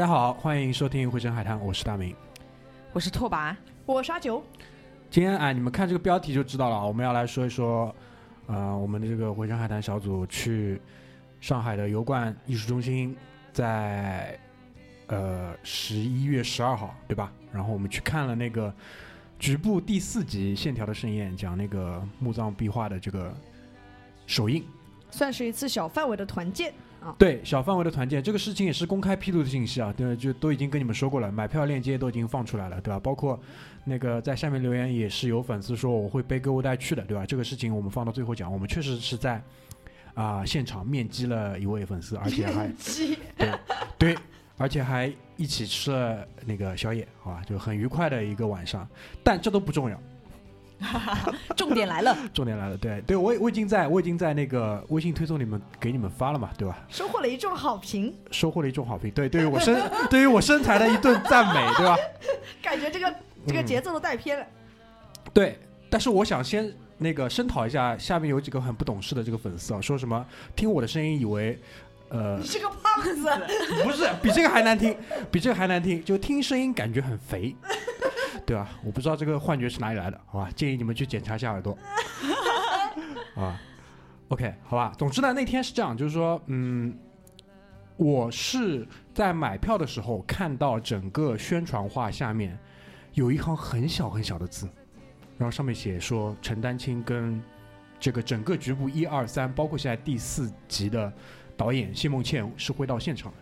[0.00, 2.16] 大家好，欢迎收听《回声海滩》，我是大明。
[2.94, 4.42] 我是拓跋，我刷九，
[5.10, 7.94] 今天哎，你们看这个标题就知道了，我们要来说一说，
[8.46, 10.80] 呃，我们的这个回声海滩小组去
[11.38, 13.14] 上海的油罐艺术中心，
[13.52, 14.40] 在
[15.08, 17.30] 呃十一月十二号，对吧？
[17.52, 18.72] 然后我们去看了那个
[19.38, 23.30] 局部第四集《线条的盛宴》，讲那个墓葬壁画的这个
[24.26, 24.64] 首映。
[25.10, 26.72] 算是一次小范围的团建。
[27.18, 33.00] 对小范围的团建，这个事情也是公开披露的信息啊，对，就都已经跟你们说过了，买票链接都已经放出来了，对吧？
[33.00, 33.38] 包括
[33.84, 37.24] 那个在下面留言也是有粉丝说我会背购物袋去的，对吧？
[37.24, 39.42] 这个事情我们放到最后讲，我们确实是在
[40.14, 42.68] 啊、现场面基了一位粉丝，而且还
[43.38, 43.48] 对
[43.96, 44.18] 对，
[44.58, 48.86] 而且还一起吃了那个宵夜，好吧，就很愉快的一个晚上，
[49.24, 49.98] 但这都不重要。
[51.56, 56.78] 重点来了， 重点来了，对对，我我已经在我已经在那个微信推送里面给你们发了嘛，对吧？
[56.88, 61.96] 收获了一众好评，收获了一众好评，对，对于我身 对于我身材的一顿赞美，对吧？
[62.62, 63.14] 感觉这个
[63.46, 64.46] 这个嗯节奏都带偏了。
[65.32, 65.58] 对，
[65.90, 70.24] 但是我想先那个声讨一下，下面有几个很不懂事的这个粉丝啊，说什么
[70.56, 71.58] 听我的声音以为，
[72.08, 73.14] 呃你，是个胖子，
[73.84, 74.96] 不是比这个还难听，
[75.30, 77.54] 比这个还难听，就听声音感觉很肥，
[78.50, 78.68] 对吧？
[78.82, 80.50] 我不知道这个幻觉是哪里来的，好吧？
[80.56, 81.78] 建议你们去检查一下耳朵，
[83.40, 83.56] 啊
[84.26, 84.92] ，OK，好吧。
[84.98, 86.92] 总之呢，那天是这样，就是说，嗯，
[87.96, 88.84] 我是
[89.14, 92.58] 在买票的时候看到整个宣传画下面
[93.12, 94.68] 有一行很小很小的字，
[95.38, 97.40] 然后上面写说陈丹青跟
[98.00, 101.12] 这个整个局部一二三，包括现在第四集的
[101.56, 103.38] 导演谢梦倩是会到现场的。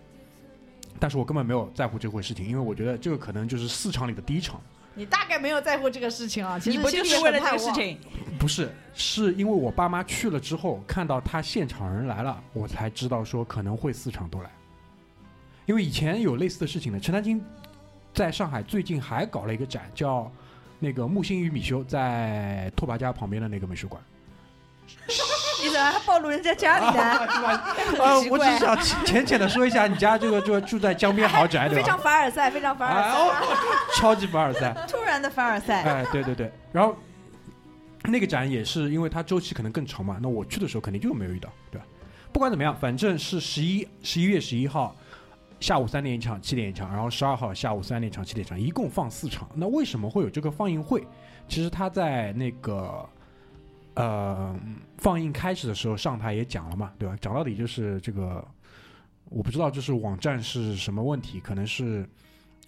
[1.00, 4.60] 但是我根本没有在乎这回事情，因为我觉得这个可能就是四场里的第一场，
[4.98, 6.58] 你大概没有在乎这个事情啊。
[6.58, 7.52] 其你不实就是为了这？
[7.52, 7.96] 个事情？
[8.36, 14.50] 不是，是因为我爸妈去了之后，看到他现场人来了，我才知道说可能会四场都来。
[15.66, 17.40] 因为以前有类似的事情的，陈丹青
[18.12, 20.30] 在上海最近还搞了一个展，叫
[20.80, 24.02] 那个木星与米修，在拓跋家旁边的那个美术馆。
[25.62, 27.18] 你怎么还暴露人家家里呢？
[27.98, 31.82] 呃，奇怪我只是想浅浅的说一下，你家这个就住在江边豪宅，对吧？
[31.82, 33.18] 非常凡尔赛，非常凡尔哎赛。
[33.18, 33.32] 哦，
[33.96, 34.74] 超级凡尔赛。
[34.88, 36.96] 突然的凡尔赛，哎，对对对，然后
[38.04, 41.86] 那个展也是因为它周期可能更长嘛，那我去的时候肯定就没有遇到，对吧？
[42.32, 44.94] 不管怎么样，反正是十一十一月十一号
[45.60, 49.48] 下午三点一场，七点一场，然后十二号下午三点一场，七点一场，一共放四场。
[49.54, 51.06] 那为什么会有这个放映会？
[51.48, 53.04] 其实他在那个
[53.98, 54.58] 呃
[54.96, 57.16] 放映开始的时候上台也讲了嘛，对吧？
[57.20, 58.46] 讲到底就是这个，
[59.28, 62.08] 我不知道就是网站是什么问题，可能是。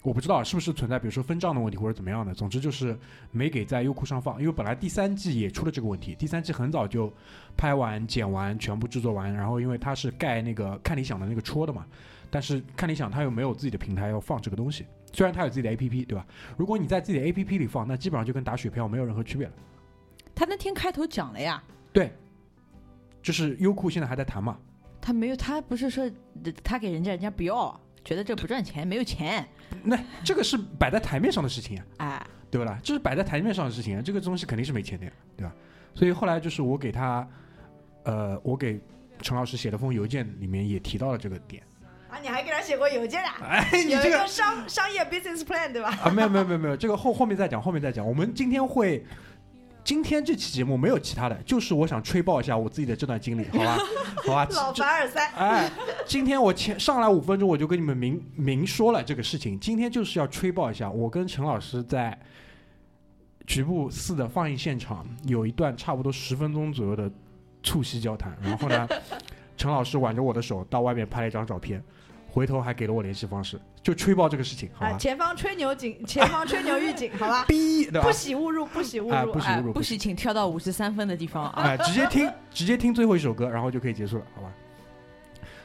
[0.03, 2.33] 我不知道是不是存在，比如说分账的问题或者怎么样的。
[2.33, 2.97] 总之就是
[3.29, 7.13] 没给在优酷上放，因为本来第三季也出了这个问题，第三季很早就
[7.55, 11.85] 拍完、剪完、全部制作完，然后因为它是盖那个看理想的那个戳的嘛，
[12.31, 16.25] 但是看理想它又没有自己的平台要放这个东西，虽然它有自己的 APP，对吧？
[16.57, 19.53] 如果你在自己的 APP 里放，那基本上就跟打水漂没有任何区别了。
[20.41, 21.61] 他那天开头讲了呀，
[21.93, 22.11] 对，
[23.21, 24.57] 就是优酷现在还在谈嘛，
[24.99, 26.03] 他没有，他不是说
[26.43, 29.47] 呃他给人家，人家不要，觉得这不赚钱，没有钱，
[29.83, 31.85] 那这个是摆在台面上的事情啊。
[31.97, 32.79] 哎，对不啦？
[32.81, 35.53] 这是摆在台面上的事情啊，这个东西肯定是没钱的呀，对吧？
[35.93, 37.29] 所以后来就是我给他，
[38.05, 38.81] 呃，我给
[39.21, 41.61] 陈老师写了封邮件，里面也提到了这个点。
[42.09, 43.37] 啊，你还给他写过邮件啊？
[43.43, 45.95] 哎，你这个商商业 business plan 对吧？
[46.03, 48.03] 啊，没有没有没有没有，这个后后面再讲，后面再讲。
[48.03, 49.05] 我们今天会，
[49.83, 53.77] 今天这期节目没有其他的，就是我想吹爆一下我自己的这段经历，好吧？
[54.25, 54.47] 好吧？
[54.51, 55.71] 老这凡尔赛，哎，
[56.05, 59.59] 今天我前上来五分钟，我就跟你们明明说了这个事情。
[59.59, 62.17] 今天就是要吹爆一下，我跟陈老师在
[63.47, 67.11] 局部四的放映现场有一段差不多十分钟左右的
[67.63, 68.37] 促膝交谈。
[68.41, 68.87] 然后呢，
[69.57, 71.83] 陈老师挽着我的手到外面拍了一张照片，
[72.31, 74.97] 回头还给了我联系方式，就吹爆这个事情，好啊，吧？
[74.97, 77.43] 前方吹牛警， 前方吹牛预警，好吧？
[77.49, 78.11] 逼，对吧不？
[78.11, 79.39] 喜勿入，不喜勿入哎不。
[79.39, 84.51] 许哎，侮辱不许请跳到五十三分的地方啊，哎，直接听，直接听最后一首歌，然后就可以结束了，好吧？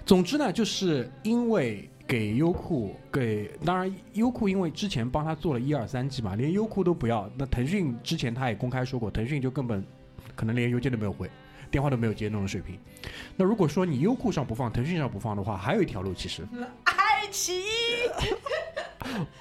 [0.04, 9.84] 总之呢，就是因为给优酷给，当然优酷因为之前帮他做了一二三季嘛，连优酷都不要，那腾讯之前他也公开说过，腾讯就根本
[10.34, 11.30] 可能连邮件都没有回，
[11.70, 12.78] 电话都没有接那种水平。
[13.36, 16.46] 那如果说你优酷上不放，腾讯上不放的话，还有一条路，其实
[16.84, 17.64] 爱奇艺，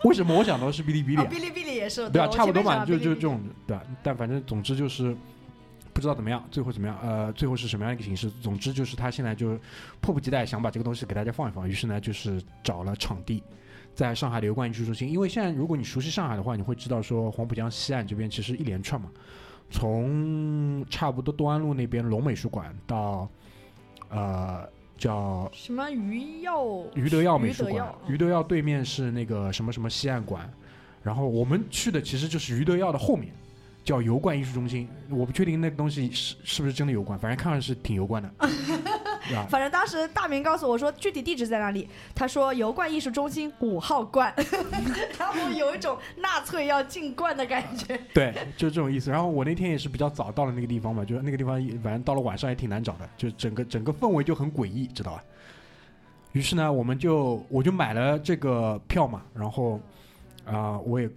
[0.04, 5.16] 为什么我想到的是哔哩哔哩哔哩哔哩也是，对啊，差不多嘛，就就这种，对吧、但反正总之就是
[5.94, 8.30] 不知道怎么样，最后怎么样，呃，最后是什么样一个形式？
[8.42, 9.58] 总之就是他现在就
[10.02, 13.42] 迫不及待想把这个东西给大家放一放，于是呢，就是找了场地，
[13.94, 15.10] 在上海的油罐艺术中心。
[15.10, 19.10] 因为现在如果你熟悉上海的话，你会知道说黄浦江西岸这边其实一连串嘛，
[19.70, 23.28] 从差不多东安路那边龙美术馆到
[24.10, 24.68] 呃
[24.98, 26.64] 叫什么余耀
[26.94, 30.50] 余德耀美术馆余德耀，余德耀对面是那个什么什么西岸馆，
[31.04, 33.34] 然后我们去的其实就是余德耀的后面，
[33.86, 34.90] 叫油罐艺术中心。
[35.10, 38.30] 我不确定那个东西是是不是真的油罐，反正看上去是挺油罐的？
[39.50, 44.32] 反正当时大明告诉我说具体地址在哪里，他说油罐艺术中心五号罐，
[45.18, 47.98] 然后有一种纳粹要进罐的感觉。
[48.14, 49.10] 对，就这种意思。
[49.10, 55.24] 然后我那天也是比较早到了那个地方嘛，就是那个地方反正到了晚上也挺难找的，就整个整个氛围就很诡异，知道吧？
[56.34, 59.80] 于是呢，我们就我就买了这个票嘛，然后
[60.46, 61.10] 啊、我也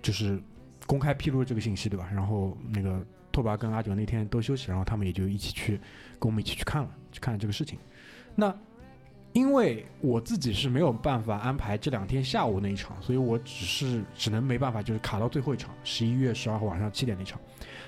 [0.00, 0.40] 就是
[0.86, 2.08] 公开披露这个信息，对吧？
[2.12, 5.78] 然后那个拓跋跟阿九那天都休息，然后他们也就一起去
[6.18, 7.78] 跟我们一起去看了，去看了这个事情。
[8.34, 8.54] 那
[9.32, 17.40] 因为我自己是没有办法安排这两天下午那一场，所以我只是只能没办法，就是卡到最后一场，十一月十二号晚上七点那场。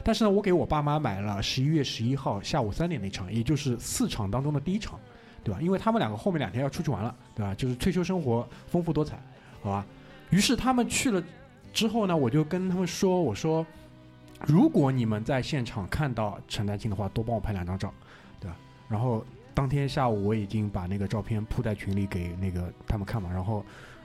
[0.03, 4.99] 但是呢，我给我爸妈买了十一月十一号下午三点那场，也就是四场当中的第一场，
[5.43, 5.61] 对吧？
[5.61, 7.55] 因为他们两个后面两天要出去玩了，对吧？
[7.55, 9.19] 就是退休生活丰富多彩，
[9.61, 9.87] 好吧？
[10.31, 11.23] 于是他们去了
[11.75, 13.67] 之后呢，我就跟他们说，我说，
[14.47, 17.93] 如果你们在现场看到陈丹青的话，多帮我拍两张照，
[18.41, 18.57] 对吧？
[18.89, 23.65] 然后当天下午我已经把那个照片铺在群里给那个他们看嘛，然后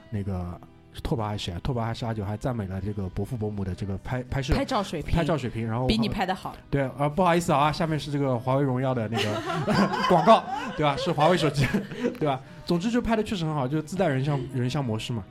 [0.09, 0.59] 那个
[0.93, 1.59] 是拓跋还是谁啊？
[1.63, 6.55] 拓跋还是阿九还赞美了这个伯父伯母的这个拍拍摄拍照水平拍照水平，然后比你拍的好。
[6.71, 9.41] 对啊、不好意思啊，下面是这个华为荣耀的那个
[10.09, 10.43] 广告，
[10.75, 10.97] 对吧？
[10.97, 11.67] 是华为手机，
[12.19, 12.41] 对吧？
[12.65, 15.23] 总之就拍的确实很好，就是自带人像人像模式嘛。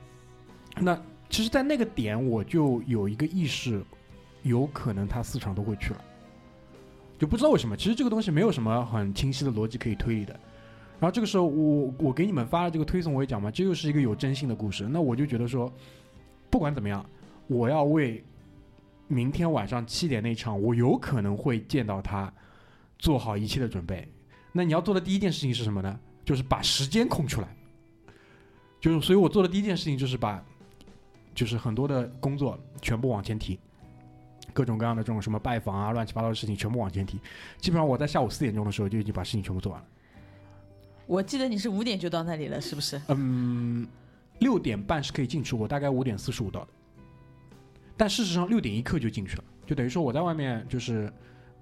[0.81, 0.97] 那
[1.29, 3.83] 其实，在那个点我就有一个意识，
[4.41, 6.03] 有可能他四场都会去了，
[7.17, 7.77] 就不知道为什么。
[7.77, 10.33] 其实这个东西没有什么很清晰的逻辑可以推理的。
[10.99, 14.85] 然后这个时候我我给你们发了这个推送，我也讲嘛，这又是一个有真性的故事。
[14.89, 15.71] 那我就觉得说，
[16.49, 17.07] 不管怎么样，
[17.47, 18.23] 我要为
[19.07, 22.33] 明天晚上七点那场，我有可能会见到他，
[22.97, 24.05] 做好一切的准备。
[24.51, 25.99] 那你要做的第一件事情是什么呢？
[26.25, 27.47] 就是把时间空出来。
[28.81, 30.43] 就是，所以我做的第一件事情就是把，
[31.39, 33.57] 就是很多的工作全部往前提，
[34.51, 37.17] 各种各样的这种什么拜访啊、乱七八糟的事情全部往前提。
[37.59, 39.87] 基本上我在下午四点钟的时候就已经把事情全部做完了。
[41.07, 43.01] 我记得你是五点就到那里了，是不是？
[43.07, 43.87] 嗯，
[44.39, 46.67] 六点半是可以进去，我大概五点四十五到的。
[47.95, 51.09] 但事实上六点一刻就进去了，就等于说我在外面就是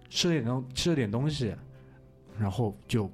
[0.09, 1.55] 吃了点东吃了点东西，
[2.39, 3.07] 然后就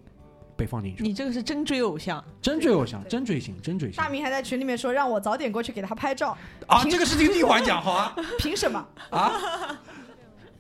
[0.56, 1.04] 被放进去。
[1.04, 6.84] 你这个是真追偶像，真追偶像，真追星，真追星大明还在群里面说让我早点过去给他拍照，啊！
[6.86, 8.88] 这个事情一会儿讲好啊凭什么？
[9.10, 9.34] 啊！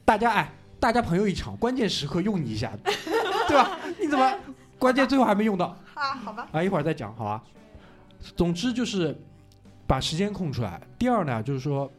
[0.05, 2.71] 大家哎，大家朋友一场，关键时刻用你一下，
[3.47, 3.77] 对吧？
[3.99, 4.33] 你怎么
[4.77, 5.77] 关键最后还没用到？
[5.93, 7.43] 啊，好吧，啊，一会儿再讲，好吧？
[8.35, 9.17] 总之就是
[9.85, 10.81] 把时间空出来。
[10.97, 11.89] 第二呢，就是说，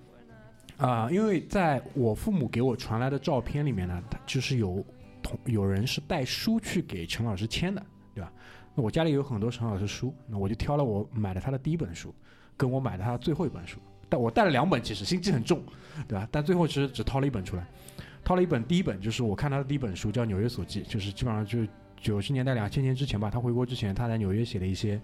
[0.76, 4.84] 啊、因为在我父母给我传来的照片里面呢，他就是有
[5.24, 8.30] 同有人是带书去给陈老师签的，对吧？
[8.74, 12.14] 那我家里有很多陈老师书，那我就挑了我买了他的第一本书，
[12.56, 13.80] 跟我买了他的最后一本书。
[14.08, 15.60] 但我带了两本，其实心机很重，
[16.06, 16.28] 对吧？
[16.30, 17.66] 但最后其实只掏了一本出来，
[18.22, 25.00] 掏了一本，第一本就是我看他的第一本书叫《纽约所记》，就是基本上就是九十年代、两千年之前吧，他回国之前，他在纽约写的一些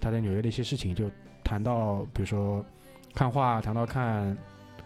[0.00, 1.10] 他在纽约的一些事情，就
[1.42, 2.64] 谈到比如说
[3.12, 4.36] 看画，谈到看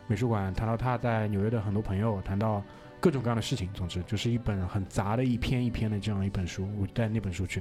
[0.08, 2.62] 美术馆，谈到他在纽约的很多朋友，谈到
[3.02, 3.68] 各种各样的事情。
[3.74, 7.60] 总之，就是一本很杂的一篇一篇的这样一本书，我带那本书去。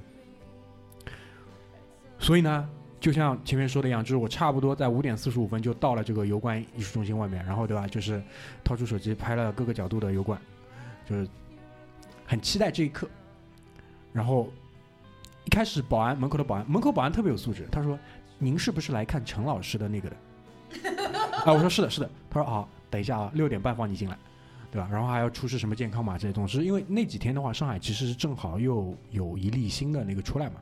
[2.20, 2.70] 所以呢，
[3.00, 8.22] 就像前面说的一样，就是我差不多在五点四十五分就到了这个油罐艺术中心外面，然后对吧，就是
[8.64, 10.40] 掏出手机拍了各个角度的油罐，
[11.10, 11.28] 就是
[12.28, 13.10] 很期待这一刻。
[14.14, 14.52] 然后
[15.46, 17.98] 一开始保安门口的保安，门口保安特别有素质，他说
[18.38, 20.16] ：“您是不是来看陈老师的那个的？”
[21.44, 22.10] 啊，我说是的，是的。
[22.30, 24.16] 他说：“好，等一下啊，六点半放你进来，
[24.72, 24.88] 对吧？
[24.90, 30.56] 然后还要出示什么健康码这些东西，因为那几天的话，上海其实是正好又有一例新的那个出来嘛。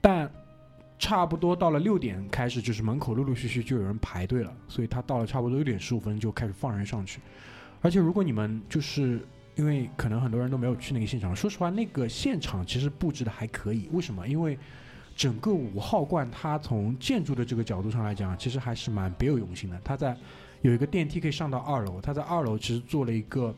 [0.00, 0.30] 但
[0.98, 7.20] 差不多到了六点开始，就是门口陆陆续续就有人排队了，所以他到了差不多六点十五分就开始放人上去。
[7.80, 9.18] 而且如果你们就是
[9.56, 13.88] 因为可能很多人都没有去那个现场，说实话，那个现场其实布置的还可以。
[13.92, 14.28] 为什么？
[14.28, 14.58] 因为
[15.16, 19.80] 整个五号罐它从建筑的这个角度上来讲，其实还是蛮别有用心的。
[19.82, 20.16] 它在
[20.62, 23.54] 有一个电梯可以上到二楼，他在二楼其实做了一个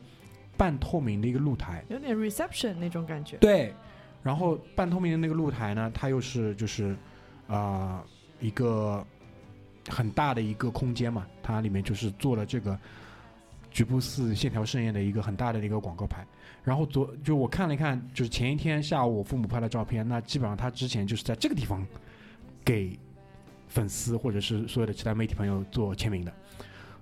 [0.55, 3.37] 半透明的一个露台，有点 reception 那种感觉。
[3.37, 3.73] 对，
[4.21, 6.95] 然后半透明的那个露台呢，它又是就是
[7.47, 7.55] 啊、
[7.99, 8.03] 呃
[8.39, 9.05] 一个
[9.87, 12.77] 很大的一个空间嘛，它里面就是做了这个
[13.71, 16.25] 局部四线条盛宴的一个很大的一个广告牌。
[16.61, 21.85] 然后昨就我看了一看，就是前一天下午我父母拍的照片，那基本上他之前就是在这个地方
[22.65, 22.97] 给
[23.67, 26.33] 粉丝或者是所有的其他媒体朋友做签名的，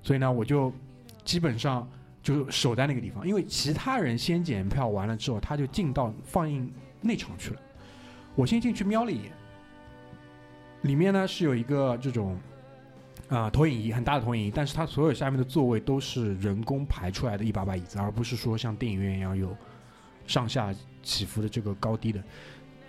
[0.04, 0.74] 所以呢，我就
[1.24, 1.88] 基本上
[2.24, 7.60] 就守在那个地方，因为其他人先检票完了之后，他就进到放映内场去了。
[8.36, 9.32] 我先进去瞄了一眼，
[10.84, 12.38] 里面呢是有一个这种
[13.30, 19.56] 啊、投影仪，很大的投影仪，但是它所有下面的座位都是人工排出来的一把把椅子，而不是说像电影院一样有
[20.28, 22.22] 上下起伏的这个高低的，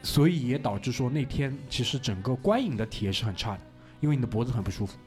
[0.02, 3.60] 所以也导致说那天其实整个观影的体验是很差的，
[4.00, 4.98] 因为你的脖子很不舒服，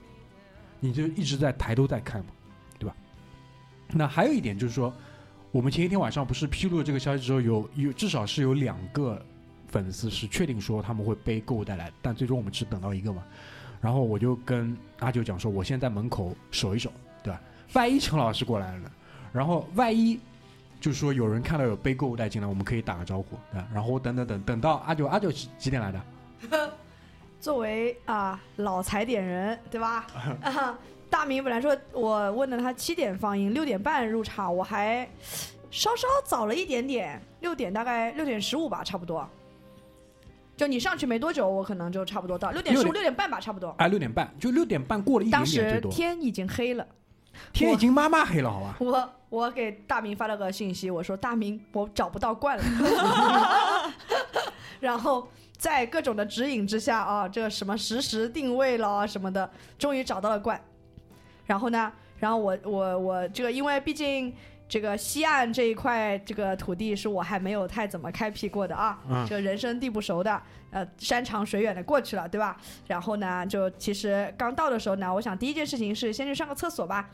[0.86, 2.28] 你就一直在抬头在看嘛，
[2.78, 2.96] 对吧？
[3.90, 4.94] 那还有一点就是说，
[5.52, 9.20] 我们前一天晚上不是披露了这个消息之后，有有至少是有两个
[9.68, 13.24] 粉丝是确定说他们会背购物袋来，但最终我们只等到一个嘛。
[13.82, 16.92] 然后我就跟阿九讲说，我现在在门口守一守，
[17.24, 17.42] 对吧？
[17.74, 18.92] 万一陈老师过来了呢？
[19.34, 20.20] 然后万一
[20.80, 23.68] 就是说有人看到有背购物袋进来，我们可以打个招呼，对吧？
[23.74, 26.02] 然后我等等等等到阿九，阿九几几点来的？
[27.46, 30.08] 作为啊老踩点人，对吧？
[30.42, 30.76] 啊，
[31.12, 35.08] 大明本来说我问了他七点放映，六点半入场，我还
[35.70, 39.30] 稍稍早了一点点，六点大概六点十五吧，差不多。
[40.58, 43.70] 就你上去没多久，我可能就差不多到六点十五、六六点半吧，差不多。
[43.78, 46.88] 哎，六点半，就六点半过了一点当点最多，时天已经黑了，
[47.54, 48.76] 天已经妈妈黑了，好吧？
[48.80, 52.64] 我我给大明发了个信息，我说大明，我找不到罐了。
[54.82, 60.62] 然后在各种的指引之下啊，这个什么实时定位了什么的，终于找到了怪。
[61.46, 64.34] 然后呢，然后我我我这个，因为毕竟
[64.68, 72.58] 这个西岸这一块这个土地是我还没有太怎么开辟过的啊，嗯这个人生地不熟的，呃，山长水远的过去了，对吧？
[72.88, 77.10] 然后呢，就其实刚到的时候呢，我想第一件事情是先去上个厕所吧。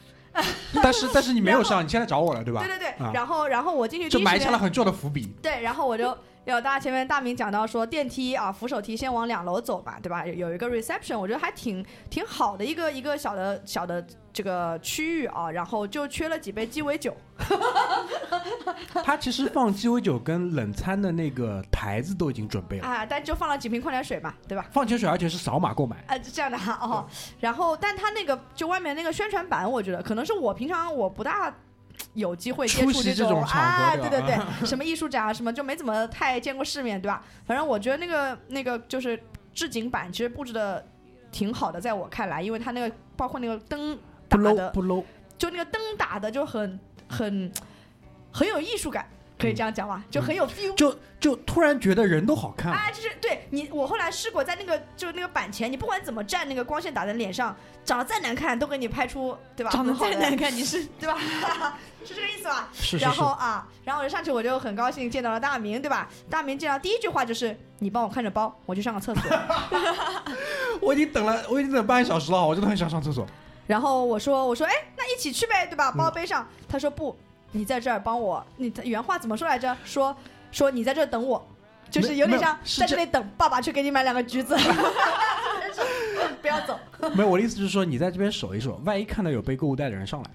[0.82, 2.64] 但是但是你没有上，你现在找我了，对吧？
[2.66, 5.36] 对对对，啊然后然后我进去第一时间这埋下了很重要的伏笔。
[5.42, 10.26] 对，然后我就有大家前面大明讲到说电梯啊扶手梯先往两楼走嘛，对吧？
[10.26, 17.16] 有有一个 reception，我觉得还挺挺好的一个一个小的小的这个区域啊，然后就缺了几杯鸡尾酒，
[19.06, 24.66] 他其实放鸡尾酒跟冷餐的那个台子都已经准备了，啊，但就放了几瓶矿泉水嘛，对吧？
[24.74, 26.04] 矿泉水而且是扫码购买。
[26.08, 27.08] 啊，这样的哈哦，
[27.40, 31.54] 然后但他那个就外面那个宣传板，我觉得可能是我平常我不大
[32.14, 37.24] 有机会接触这种啊，对对对对， 什么艺术展啊什么就没怎么太见过世面，对吧？
[37.46, 39.22] 反正我觉得那个那个就是
[39.54, 40.86] 置景板其实布置的
[41.32, 45.04] 挺好的，在我看来，因为它那个包括那个灯打的，不 low，
[45.38, 47.52] 就那个灯打的就很很
[48.32, 49.08] 很有艺术感，
[49.42, 50.74] 可以这样讲吧，就很有 feel。
[50.76, 52.72] 就就突然觉得人都好看。
[52.72, 59.70] 啊，就是对你，我后来试过在那个就是那个板前，你不管怎么站，那个光线打在脸上，长得再难看都给你拍出，对吧？
[59.72, 61.18] 长得再难看，你是 对吧？
[62.04, 62.70] 是这个意思吧？
[62.74, 66.10] 是是是然后，啊，然后我就上去，我就很高兴见到了大明，对吧？
[66.30, 69.24] 大明见到第一句话就是你帮我看着包，我去上个厕所。
[70.82, 73.26] 我已经等了，我已经等半个小时了，我真的很想上厕所。
[73.68, 75.92] 然后我说我说哎，那一起去呗，对吧？
[75.94, 76.46] 嗯包背上。
[76.68, 77.16] 他说不，
[77.52, 79.76] 你在这儿帮我，你他原话怎么说来着？
[79.84, 80.16] 说
[80.52, 81.46] 说你在这儿等我。
[81.90, 84.56] 就是有有点像在这里等爸爸去给你买两个橘子，
[86.42, 86.80] 不要走。
[87.14, 90.30] 没有，我的意思就是说，你在这边守一守，万一看到有背购物袋的人上来，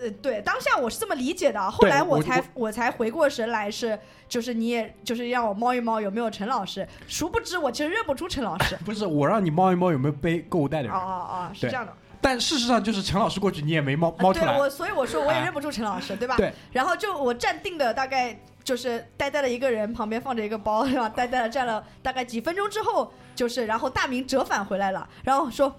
[0.00, 3.96] 呃，对，当下我是这么理解的，后来我才我才回过神来是，
[4.28, 8.76] 就是你也就是让我猫一猫有没有陈老师，殊不知我其实认不出陈老师。
[8.84, 11.92] 不是我让你猫一猫有没有背购物袋的哦人，哦哦哦，是这样的。
[12.20, 14.52] 但事实上就是陈老师过去你也没猫猫出来。
[14.52, 16.36] 对我，所以我说我也哎认不出陈老师，对吧？
[16.36, 16.52] 对。
[16.72, 21.08] 然后就我站定的大概就是呆呆的一个人，旁边放着一个包，是吧？
[21.08, 25.74] 呆呆的站了大概几分钟之后，就是然后大明折返回来了，然后说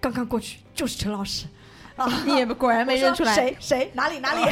[0.00, 1.46] 刚刚过去就是陈老师。
[1.94, 3.34] 啊，你也果然没认出来。
[3.34, 4.40] 谁谁哪里哪里？
[4.40, 4.48] 我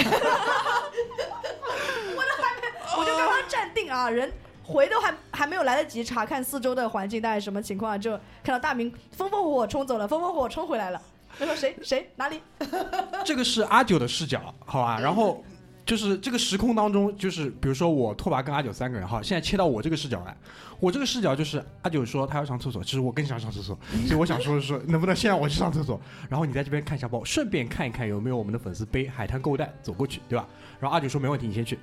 [2.22, 2.68] 都还没，
[2.98, 4.30] 我就刚刚站定啊，人
[4.62, 8.10] 回都还还没有来得及查看四周的环境大概什么情况，就
[8.44, 11.00] 看到大明风风火火冲走了，风风火火冲回来了。
[11.38, 12.40] 他说谁谁哪里？
[13.24, 14.98] 这个是阿九的视角，好吧？
[15.00, 15.42] 然后
[15.86, 20.36] 就是这个时空当中，就是比如说我拓跋跟阿九三个人，哈，现在切到我这个视角来，
[20.78, 30.46] 我这个视角就是阿九说他要上厕所，其实我更想上厕所， 所以我想说的是，能不能先让我去上厕所，然后你在这边看一下包，顺便看一看有没有我们的粉丝背海滩购物袋走过去，对吧？
[30.78, 31.78] 然后阿九说没问题，你先去。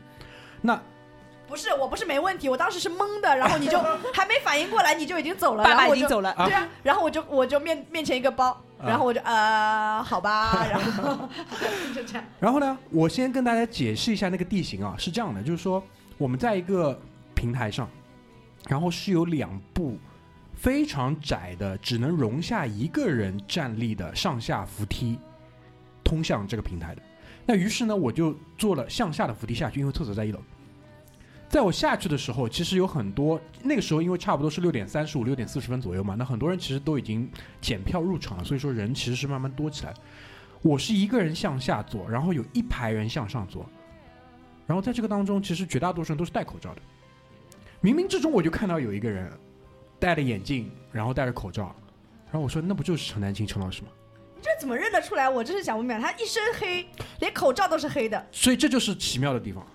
[0.61, 0.79] 那
[1.47, 3.79] 不是，我不是没问题，我当时是懵的，然后你就
[4.13, 8.49] 还没反应过来，你就已经走了，爸然后我就爸已经走了，啊对啊，然后我就我就面面前一个包，
[8.79, 11.29] 啊然后我就呃好吧， 然后
[11.95, 15.81] 就这样，然后呢，我先跟大家解释一下那个地形啊，是这样的，就是说
[16.17, 16.99] 我们在一个
[17.33, 17.89] 平台上，
[18.67, 19.97] 然后是有两部
[20.53, 25.17] 非常窄的，只能容下一个人站立的上下扶梯，
[26.03, 27.01] 通向这个平台的。
[27.45, 30.39] 那于是呢，我就坐了向下的扶梯下去，因为厕所在一楼。
[31.49, 37.29] 在我下去的时候，其实有很多那个时候，因为差不多是六点三十五、六点四十分左右嘛，那很多人其实都已经
[37.61, 39.93] 检票入场了，所以说人其实是慢慢多起来。
[40.61, 43.65] 我是一个人向下坐，然后有一排人向上坐，
[44.65, 46.81] 然后在这个当中，其实绝大多数人都是戴口罩的。
[47.81, 49.31] 冥冥之中我就看到有一个人
[49.99, 51.73] 戴着眼镜，然后戴着口罩，
[52.25, 53.87] 然后我说那不就是陈丹青陈老师吗？
[54.35, 55.29] 你这怎么认得出来？
[55.29, 56.87] 我真是想不明白，他一身黑，
[57.19, 58.27] 连口罩都是黑的。
[58.31, 59.65] 所以这就是奇妙的地方，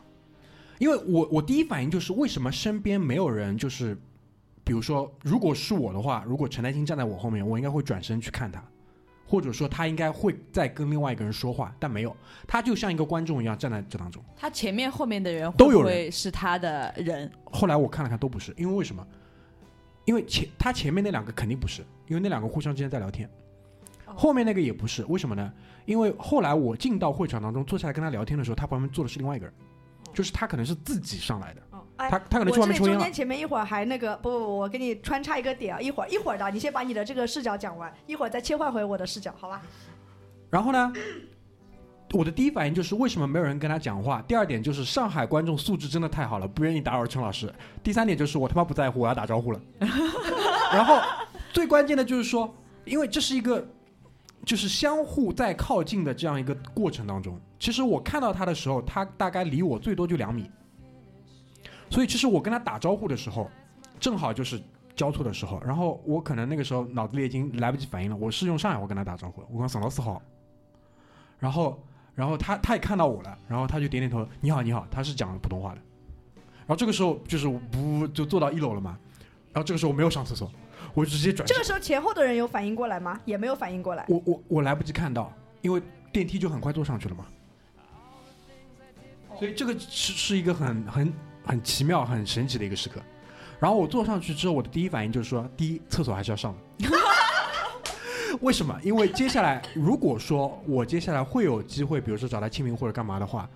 [0.83, 3.97] 因为我我第一反应就是为什么身边没有人就是，
[4.65, 8.61] 比如说如果是我的话，如果陈丹青站在我后面，我应该会转身去看他，
[9.25, 12.17] 或者说他应该会再跟另外一个人说话，但没有，
[12.49, 14.21] 他就像一个观众一样站在这当中。
[14.37, 17.31] 他前面后面的人都有会不会是他的人？
[17.45, 19.07] 后来我看了看都不是，因为为什么？
[20.05, 23.31] 因为前他前面那两个肯定不是，因为那两个互相之间在聊天。
[24.05, 25.53] 哦后面那个也不是，为什么呢？
[25.85, 29.55] 因为后来我进到会场当中坐下来跟他聊天的时候，他旁边坐的是另外一个人，
[30.13, 31.63] 就是他可能是自己上来的，
[31.97, 33.13] 他他可能去外面抽烟了中间。
[33.13, 39.63] 前面一会儿还那个不不不，我给你穿插一个点啊，一会儿一会儿的，你先把你的这个视角讲完，一会儿再切换回我的视角，好吧？
[40.51, 40.93] 然后呢，
[42.13, 44.23] 我的第一反应就是为什么没有人跟他讲话？
[44.29, 47.53] 第二点就是上海观众素质真的太好了，不愿意打扰陈老师。
[47.83, 49.61] 第三点就是我他妈不在乎，我要打招呼了。
[50.73, 51.01] 然后
[51.53, 53.67] 最关键的就是说，因为这是一个
[54.45, 60.51] 就是相互在靠近的这样一个过程当中，其实我看到他的时候，他大概离我最多就两米，
[61.91, 63.49] 所以其实我跟他打招呼的时候，
[64.01, 64.61] 正好就是
[64.97, 70.21] 交错的时候，然后我可能那个时候脑子里已经来不及反应了，我是用上海话跟他打招呼，我讲沈老师好，
[71.39, 71.81] 然后
[72.15, 75.81] 然后他他也看到我了，然后他就点点头，你好你好，他是讲普通话的，
[76.67, 78.99] 然后这个时候就是不就坐到一楼了嘛，
[79.53, 80.51] 然后这个时候我没有上厕所，
[80.95, 83.19] 我就直接转这个时候前后的人有反应过来吗？
[83.25, 84.05] 也没有反应过来。
[84.09, 85.81] 我我我来不及看到，因为
[86.13, 87.27] 电梯就很快坐上去了嘛。
[89.39, 91.13] 所以这个是是一个很很
[91.45, 93.01] 很奇妙、很神奇的一个时刻。
[93.59, 96.89] 然后我坐上去之后，我的第一反应就是说，第一，厕所还是要上的。
[98.41, 98.79] 为什么？
[98.83, 103.49] 因为接下来如果说我接下来会有机会，比如说找他签名或者干嘛的话，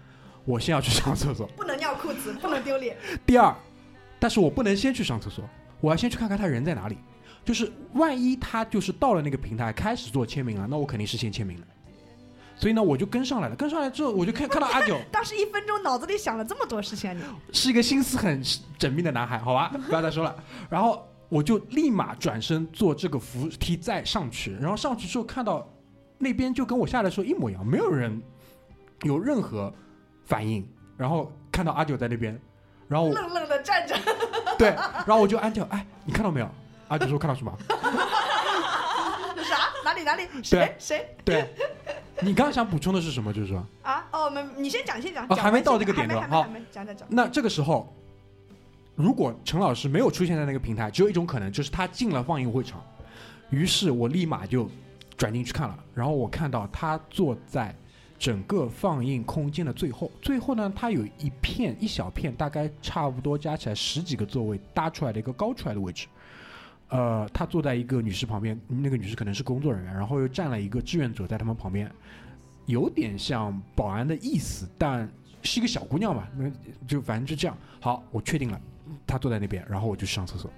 [0.44, 1.46] 我先要去上厕所。
[1.56, 2.96] 不能尿裤子，不能丢脸。
[3.26, 3.54] 第二，
[4.18, 5.44] 但是我不能先去上厕所，
[5.80, 6.98] 我要先去看看他人在哪里。
[7.46, 11.66] 就是万一他就是到了那个平台开始做签名了，那我肯定是先签名的。
[12.58, 13.54] 所以呢，我就跟上来了。
[13.54, 17.54] 跟上来之后，我就看看到阿九 当时一分钟脑子里想了这么多事情啊你！
[17.54, 20.34] 是一个心思很缜密的男孩，好吧，不要再说了。
[20.68, 25.70] 然后我就立马转身坐这个扶梯再上去，然后上去之后看到
[26.18, 28.20] 那边就跟我下来的时候一模一样，没有人
[29.02, 29.72] 有任何
[30.24, 30.66] 反应。
[30.96, 32.40] 然后看到阿九在那边，
[32.88, 33.94] 然后我愣愣的站着，
[34.58, 34.68] 对，
[35.06, 36.50] 然后我就安静，哎，你看到没有？
[36.88, 37.52] 阿九说看到什么？
[39.44, 39.72] 啥？
[39.84, 40.22] 哪里哪里？
[40.42, 41.16] 谁谁？
[41.24, 41.48] 对，
[42.20, 43.32] 你刚刚想补充的是什么？
[43.32, 44.04] 就是说，啊？
[44.10, 45.28] 哦，没，你先讲，先讲。
[45.28, 47.08] 还没到这个点呢好讲讲讲。
[47.10, 47.92] 那这个时候，
[48.94, 52.82] 如果陈老师没有出现在那个平台，只有一种可能，就是他进了放映会场。
[53.50, 54.68] 于是我立马就
[55.16, 57.72] 转进去看了，然后我看到他坐在
[58.18, 66.08] 整个放映空间的最后，最后呢，他有一片一小片，大概差不多加起来十几个座位搭出来的一个高出来的位置。
[66.88, 71.90] 呃，他坐在一个女士旁边，那个女士可能是工作人员，然后又站了一个志愿者在他们旁边，
[72.66, 75.08] 有点像保安的意思，但
[75.42, 76.50] 是一个小姑娘嘛，那
[76.86, 77.56] 就反正就这样。
[77.80, 78.60] 好，我确定了，
[79.04, 80.48] 她坐在那边，然后我就去上厕所，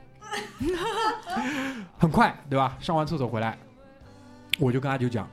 [1.96, 2.76] 很快，对吧？
[2.78, 3.56] 上完厕所回来，
[4.58, 5.26] 我就跟阿九讲，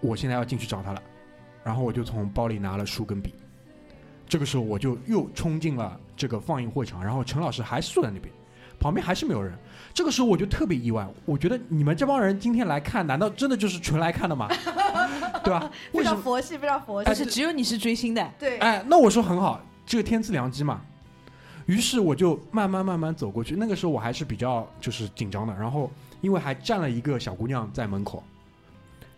[0.00, 1.00] 我现在要进去找他了，
[1.62, 3.32] 然后我就从包里拿了书跟笔。
[4.26, 8.34] 这个时候我就又冲进了这个放映会场，然后陈老师还是坐在那边，
[8.80, 9.56] 旁边还是没有人。
[9.94, 14.48] 这个时候我就特别意外，我觉得你们这帮人今天来看，难道真的就是纯来看的吗？
[15.44, 15.70] 对吧？
[15.92, 16.02] 非？
[16.02, 17.06] 常佛系，非常佛哎系。
[17.06, 20.80] 但是只有你是追星的，对，哎，那我说很好，这个天赐良机嘛。
[21.66, 25.88] 于是我就慢慢慢慢走过去，那个时候我还是比较就是紧张的，然后
[26.22, 28.22] 因为还站了一个小姑娘在门口，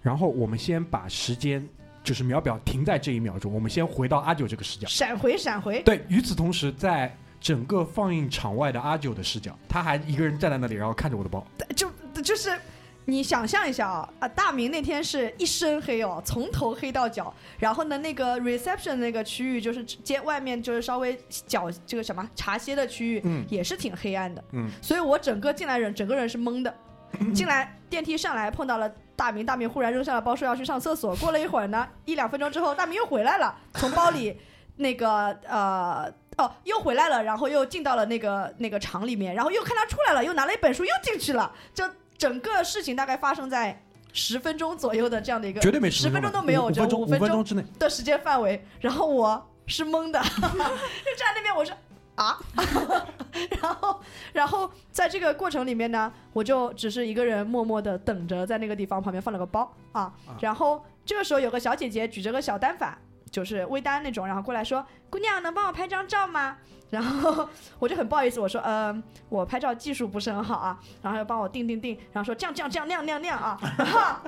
[0.02, 1.66] 然后我们先把时间
[2.04, 4.86] 就是秒表停在这一秒钟，我们先回到阿九这个视角。
[4.86, 5.80] 闪回闪回。
[5.82, 11.46] 对，与此同时，在整个放映场外的阿九的视角，他还一个人站在那里，然后看着我的包。
[11.76, 11.88] 就
[12.20, 12.58] 就是
[13.04, 17.32] 你想象一下啊啊，大明那天是一身黑哦，从头黑到脚。
[17.60, 24.42] 然后呢，那个 reception 那个区域就是街外面就是稍微脚这个什么茶歇的区域，嗯也是挺黑暗的。
[24.50, 26.74] 嗯，所以我整个进来人整个人是懵的。
[27.32, 31.14] 进来电梯上来碰到了大明，大明忽然扔下了包说要去上厕所。
[31.14, 34.36] 过了一会儿呢，一两分钟之后，大明又回来了，从包里
[34.78, 41.50] 那个呃哦又回来了，然后又进到了那个那个厂里面，然后又看他出来了，又拿了一本书又进去了。
[41.72, 41.84] 就
[42.18, 47.64] 整个事情大概发生在十分钟左右的这样的一个绝对没十分钟钟都没有，五我觉得分钟，五分分钟之内。
[47.78, 51.74] 的时间范围，然后我是懵的， 就站在那边，我说
[52.16, 52.38] 啊，
[53.62, 54.00] 然后
[54.32, 62.96] 然后在这个过程里面呢，我就只是一个人默默的等着，在那个地方旁边放了个包啊，然后这个时候有个小姐姐举着个小单反。
[63.36, 66.56] 就是微单那种，然后过来说：“姑娘，能帮我拍张照吗？”
[66.88, 67.46] 然后
[67.78, 73.60] 我就很不好意思，我说：“嗯、我拍照技术不是很好啊。”然后他就帮我定定定，然后说这样这样这样那样那样啊。
[73.76, 74.26] 然后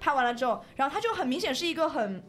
[0.00, 2.20] 拍完了之后，然后他就很明显是一个很，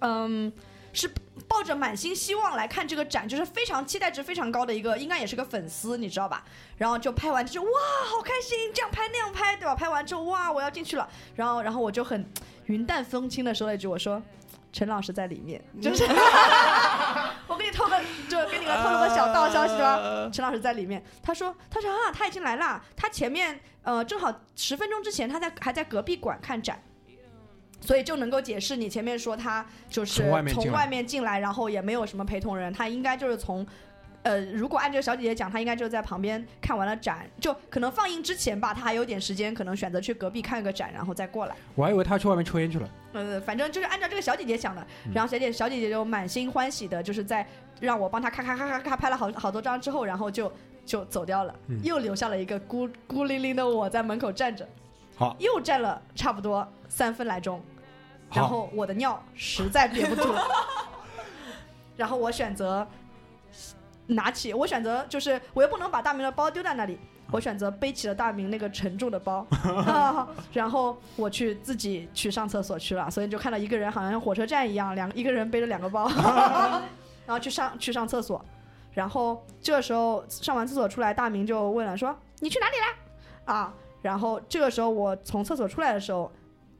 [0.00, 0.52] 嗯，
[0.92, 1.08] 是
[1.48, 6.44] 抱着满心希望来看这个展，就是非常期待值非常高的一个，应该也是个粉丝，你知道吧？
[6.76, 7.70] 然后就拍完就哇，
[8.04, 9.74] 好开心，这样拍那样拍，对吧？
[9.74, 11.08] 拍完之后哇，我要进去了。
[11.34, 12.28] 然后然后我就很
[12.66, 14.20] 云淡风轻的说了一句，我说。
[14.74, 16.02] 陈老师在里面，就是
[17.46, 17.96] 我给你透个，
[18.28, 20.28] 就给你个透露个小道消息吧。
[20.32, 26.82] 陈老师在里面，他说，他说啊，他已经来了，他前面呃正好十分钟之前他在还在隔壁馆看展，
[27.80, 33.64] 所以就能够解释你前面说他就是从外面进来从外面进来，然后也没有什么陪同人，他应该就是从。
[34.24, 41.54] 呃，如果按这个小姐姐讲，她应该就在旁边看完了展，就可能放映之前吧，她还有点时间，可能选择去隔壁看个展，然后再过来。
[41.74, 42.88] 我还以为她去外面抽烟去了。
[43.12, 44.84] 呃，反正就是按照这个小姐姐讲的，
[45.14, 47.46] 然后小姐小姐姐就满心欢喜的，就是在
[47.80, 50.50] 让我帮她咔咔咔咔咔拍了好好多张之后，然后就
[50.86, 51.78] 就走掉了，嗯。
[51.84, 54.66] 又留下了一个孤孤零零的我在门口站着，
[55.16, 57.62] 好，又站了差不多三分来钟，
[58.32, 60.42] 然，后我的尿实在憋不住了，
[61.94, 62.86] 然后我选择
[64.06, 66.98] 拿起，我选择就是我又不能把大明的包丢在那里，
[67.30, 69.46] 我选择背起了大明那个沉重的包，
[69.86, 76.08] 啊然后我去自己去上厕所去了，所以就看到一个人好像像火车站一样，两一个人背着两个包，
[77.26, 78.44] 然后去上去上厕所，
[78.92, 83.54] 然后这个时候上完厕所出来，大明就问了说你去哪里啦？
[83.54, 86.30] 啊，然后这个时候我从厕所出来的时候。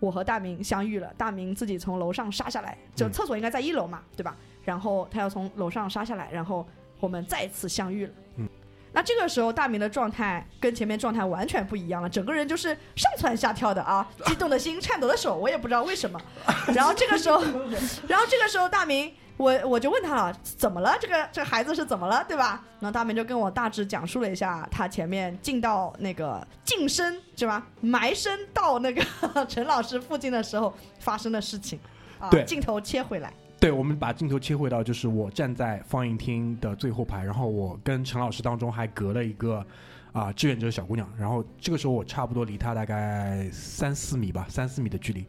[0.00, 4.36] 我和大明相遇了，大明自己从楼上杀下来，就嗯厕所应该在一楼嘛，对吧？
[4.62, 6.66] 然后他要从楼上杀下来，然后
[7.04, 8.12] 我们再次相遇了。
[8.38, 8.48] 嗯，
[8.92, 16.18] 那这个时候大明的状态跟前面状态完全不一样了，整个人就是上蹿下跳的啊， 激动的心，颤抖的手，我也不知道为什么。
[16.74, 17.44] 然后这个时候，
[18.08, 20.96] 然后这个时候大明，我我就问他了，怎么了？
[20.98, 22.64] 这个这个孩子是怎么了，对吧？
[22.80, 29.04] 然后大明就跟我大致讲述了一下他前面进到那个近身是吧，埋身到那个
[29.46, 31.78] 陈老师附近的时候发生的事情。
[32.20, 39.64] 啊，对镜头切回来，对，我们把镜头切回到，就是我站在放映厅的最后排，然后我跟陈老师当中还隔了一个
[40.12, 45.24] 啊、志愿者小姑娘，然后这个时候我差不多离她大概三四米吧，三四米的距离。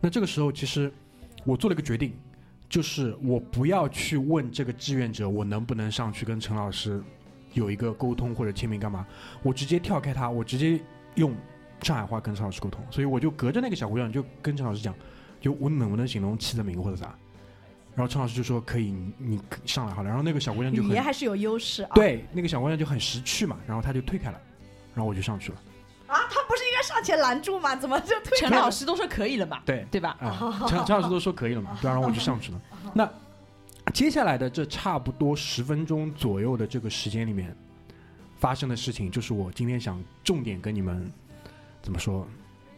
[0.00, 0.92] 那这个时候其实
[1.44, 2.12] 我做了一个决定，
[2.68, 7.02] 就是我不要去问这个志愿者我能不能上去跟陈老师
[7.52, 9.04] 有一个沟通或者签名干嘛，
[9.42, 10.78] 我直接跳开他，我直接
[11.16, 11.34] 用
[11.80, 14.94] 上海话跟陈老师沟通，所以我就隔着那个小姑娘就跟陈老师讲。
[15.40, 17.12] 就我能不能形容起的名或者啥？
[17.94, 20.08] 然后陈老师就说可以，你你上来好了。
[20.08, 21.90] 然后那个小姑娘就很语言还是有优势啊。
[21.94, 24.40] 对，那个小姑娘就很识趣嘛，然后她就退开了，
[24.94, 25.58] 然后我就上去了。
[26.06, 27.74] 啊，他不是应该上前拦住吗？
[27.74, 30.16] 怎么就退陈老师都说可以了嘛，对对吧？
[30.20, 32.60] 啊，陈陈老师都说可以了嘛，对啊，然后我就上去了。
[32.92, 33.10] 那
[33.94, 37.56] 接下来的这差不多十分钟左右的这个时间里面
[38.38, 41.10] 发生的事情，就是我今天想重点跟你们
[41.80, 42.28] 怎么说，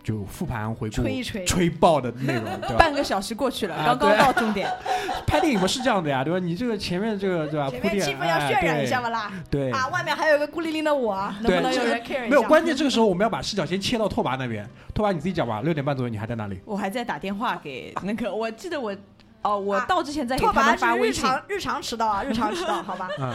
[0.05, 1.45] 就复盘回顾吹一吹？
[1.47, 2.77] 吹爆的内容， 对吧？
[2.77, 4.71] 半个小时过去了，啊刚刚到终点。
[5.27, 6.39] 拍电影不是这样的呀，对吧？
[6.39, 7.71] 你这个前面这个对吧？
[7.71, 9.33] 前面气氛要渲染一下嘛，嘛啦。
[9.51, 9.71] 对。
[9.73, 12.29] 啊，外面还有一个孤零零的我，能不能有人 care 一下？
[12.29, 14.69] 没有，关键这个时候我们要把视角先切到拓跋那边。
[14.93, 16.61] 拓跋你自己讲吧，六点半左右你还在哪里？
[16.67, 18.95] 我还在打电话给那个，我记得我
[19.43, 21.25] 哦，我啊到之前在给拓他们跋发微信。
[21.25, 23.09] 常日常迟到啊， 日常迟到，好吧？
[23.19, 23.33] 嗯，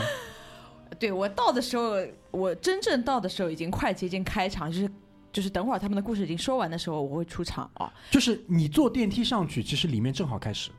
[0.99, 1.95] 对我到的时候，
[2.31, 4.89] 我真正到的时候已经快接近开场，就是
[5.31, 7.91] 就是等会儿他们的故事已经说完的时候，我会出场啊。
[8.09, 10.71] 就是你坐电梯上去，其实里面正好开始，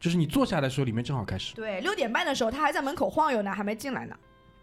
[0.00, 1.54] 就是你坐下来的时候里面正好开始。
[1.54, 4.16] 对，六点半的时候他还在门口晃悠呢，还没进来呢。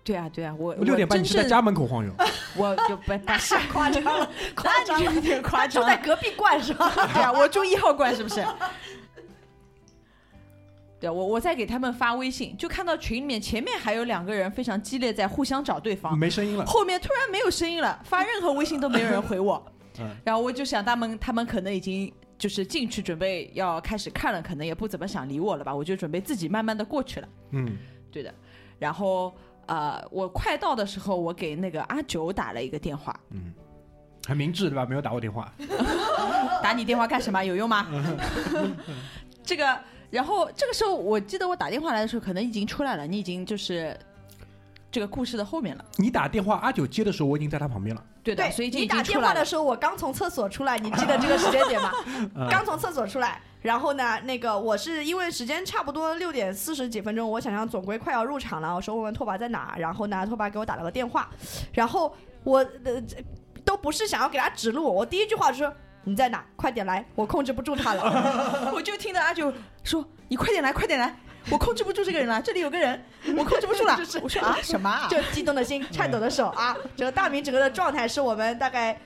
[0.04, 2.12] 对啊，对啊，我六点半你是在家门口晃悠，
[2.58, 5.90] 我就不那是夸张了，夸张了， 有点夸张了。
[5.90, 6.92] 住在隔壁冠是吧？
[7.14, 8.44] 对啊，我住一号冠是不是？
[11.00, 16.66] 对啊，我我在给他们发微信，就看到群里面前面还有两个人非常激烈，在互相找对方，没声音了。
[16.66, 19.64] 后面突然没有声音了，发任何微信都没有人回我。
[20.00, 27.28] 嗯然后我就想他们他们可能已经就是进去准备要开始看了，可能也不怎么想理我了吧，我就准备自己慢慢的过去了。
[27.52, 27.78] 嗯，
[28.12, 28.34] 对的，
[28.78, 29.34] 然后
[29.66, 33.54] 呃，我快到的时候，我给那个阿九打了一个电话，嗯
[34.28, 34.86] 很明智对吧？
[34.86, 35.52] 没有打我电话。
[36.64, 37.44] 打你电话干什么？
[37.44, 37.88] 有用吗？
[39.44, 43.98] 这个，然后这个时候我记得我打电话来的时候，可能已经出来了，你已经就是
[44.92, 45.86] 这个故事的后面了。
[45.98, 48.04] 你打电话，阿九接的时候，我已经在他旁边了。
[48.24, 49.02] 对的，对，所以你打。
[49.02, 51.92] 电话的时候，我刚从厕所出来，你记得这个时间点吗？
[52.36, 61.30] 嗯刚从厕所出来，然后呢，那个我是因为时间差不多六点四十几分钟，我想想总归快要入场了，我说问问拓跋在哪，然后呢，拓跋给我打了个电话，
[61.72, 63.02] 然后我呃
[63.64, 66.44] 都不是想要给他指路，我第一句话就说你在哪？
[66.56, 68.72] 快点来，我控制不住他了。
[68.74, 71.16] 我就听到阿九说：“你快点来，快点来，
[71.50, 73.04] 我控制不住这个人了，这里有个人，
[73.38, 73.96] 我控制不住了。
[74.00, 75.08] 就是”我说啊 什么啊？
[75.10, 76.76] 就激动的心，颤抖的手啊！
[76.96, 78.98] 整个大明整个的状态是我们大概，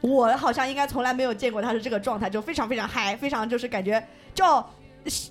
[0.00, 4.64] 我好像应该从来没有见过他是这个状态，就非常非常嗨，非常就是感觉就。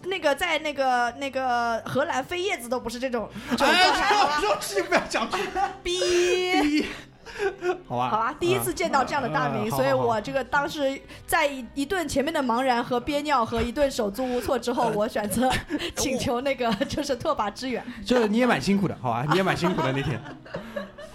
[0.05, 4.39] 那个在那个那个荷兰飞叶子都不是这种这种状态，好吧？
[4.41, 5.37] 肉气不要讲出
[5.83, 6.87] 逼，
[7.87, 15.49] 好吧，好吧，第一次见到这样的大名，嗯所以我这个当时在一一顿前面的茫然和憋尿和一顿手足无措之后， 我选择
[15.95, 17.83] 请求那个就是拓跋支援。
[18.03, 19.25] 就是你也蛮辛苦的，好吧？
[19.29, 20.19] 你也蛮辛苦的那天，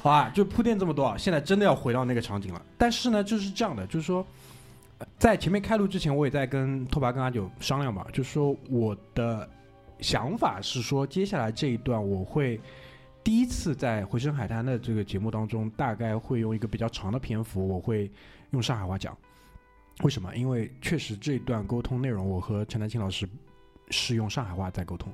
[0.03, 0.31] 好吧？
[0.35, 2.62] 就铺垫这么多啊，现在真的要回到那个场景了。
[2.79, 4.24] 但是呢，就是这样的，就是说，
[4.98, 9.48] 呃在前面开录之前，我也在跟拓跋跟阿九商量嘛，就是说我的
[10.00, 12.61] 想法是说，接下来这一段我会
[13.24, 18.10] 第一次在回声海滩的这个节目当中，大概会用一个比较长的篇幅，我会
[18.50, 19.16] 用上海话讲。
[20.02, 20.37] 为什么？
[20.37, 23.26] 因为确实这段沟通内容，我和陈丹青老师
[23.88, 25.10] 是用上海话在沟通。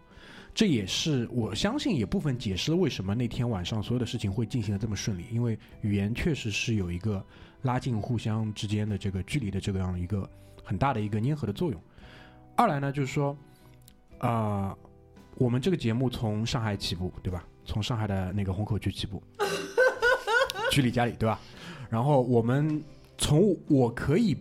[0.52, 7.24] 这也是我相信也部分解释了为什么那天晚上所有的事情会进行的这么顺利，因为语言确实是有一个
[7.62, 10.28] 拉近互相之间的这个距离的这个样一个
[10.64, 11.80] 很大的一个粘合的作用。
[12.56, 13.36] 二来呢，就是说，
[14.18, 14.76] 啊，
[15.36, 17.46] 我们这个节目从上海起步，对吧？
[17.64, 19.22] 从上海的那个虹口区起步，
[20.70, 21.40] 居里家里，对吧？
[21.88, 22.82] 然后我们
[23.18, 24.36] 从我可以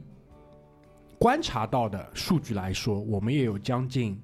[1.17, 4.19] 观察到的数据来说，我们也有将近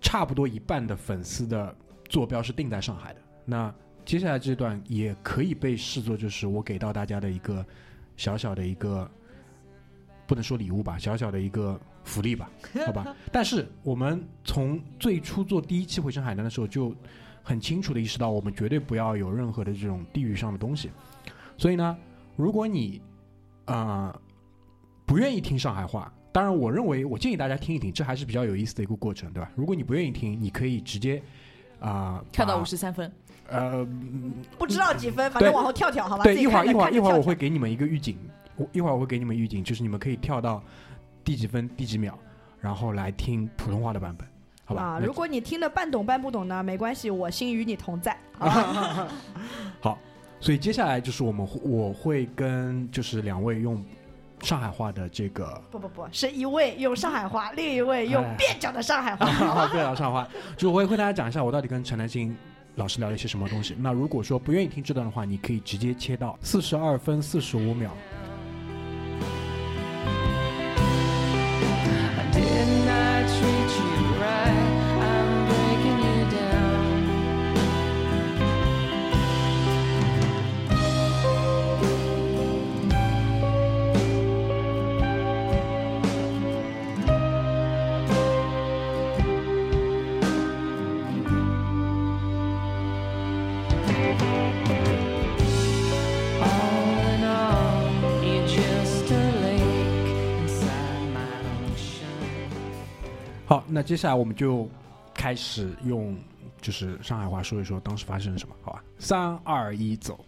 [0.00, 1.74] 差不多一半的粉丝的
[2.08, 3.20] 坐标是定在上海的。
[3.44, 3.74] 那
[4.04, 7.64] 接下来这段也可以被视作就是我给到大家的一个
[8.16, 9.08] 小小的一个，
[10.26, 12.50] 不能说礼物吧，小小的一个福利吧，
[12.86, 13.14] 好吧。
[13.30, 16.94] 但是我们从最初做第一期回声海南的时候，就
[17.48, 20.90] 很清楚的意识到，我们绝对不要有任何的这种地域上的东西。
[21.56, 21.96] 所以呢，
[22.36, 23.00] 如果你
[23.64, 24.20] 啊、呃
[25.06, 29.50] 不愿意听上海话，当然我认为我建议大家听一听，这还是比较有意思的一个过程，对吧？
[29.54, 31.22] 如果你不愿意听，你可以直接
[31.80, 33.10] 啊、跳到把五十三分，
[33.48, 33.88] 呃，
[34.58, 36.24] 不知道几分，反正往后跳跳，好吧？
[36.24, 38.18] 对，一会儿一会儿一会儿我会给你们一个预警，
[38.56, 40.62] 我一会儿我会给你们预警，就是你们可以跳到
[41.24, 42.18] 第几分第几秒，
[42.60, 44.28] 然后来听普通话的版本，
[44.68, 44.82] 好吧？
[44.82, 48.14] 啊，如果你听得半懂半不懂呢，没关系，我心与你同在，
[49.80, 49.98] 好
[50.38, 53.82] 所以接下来就是我们会我会跟就是两位用
[54.42, 59.24] 上海话的这个不不不，是一位用上海话，另一位用哎蹩脚的上海话。
[59.26, 62.36] 好，不要上海话，就是我也会跟大家讲一下我到底跟陈南星
[62.74, 63.74] 老师聊了一些什么东西。
[63.78, 67.90] 那如果说不愿意听这段的话，你可以直接切到四十二分四十五秒。
[103.78, 104.68] 那接下来我们就
[105.14, 106.16] 开始用
[106.60, 108.82] 就是上海话说一说当时发生了什么，好吧？
[108.98, 110.18] 三二一，走。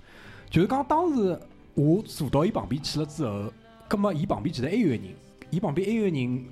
[0.49, 1.37] 就是讲当时
[1.75, 3.53] 我坐到伊旁边去了之后，
[3.89, 5.03] 葛么伊旁边其实还有个人，
[5.51, 6.45] 伊旁边还有个人，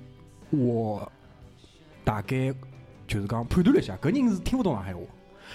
[0.49, 1.09] 我
[2.03, 2.53] 大概
[3.07, 4.99] 就是讲判断了一下，搿人是听不懂上海话。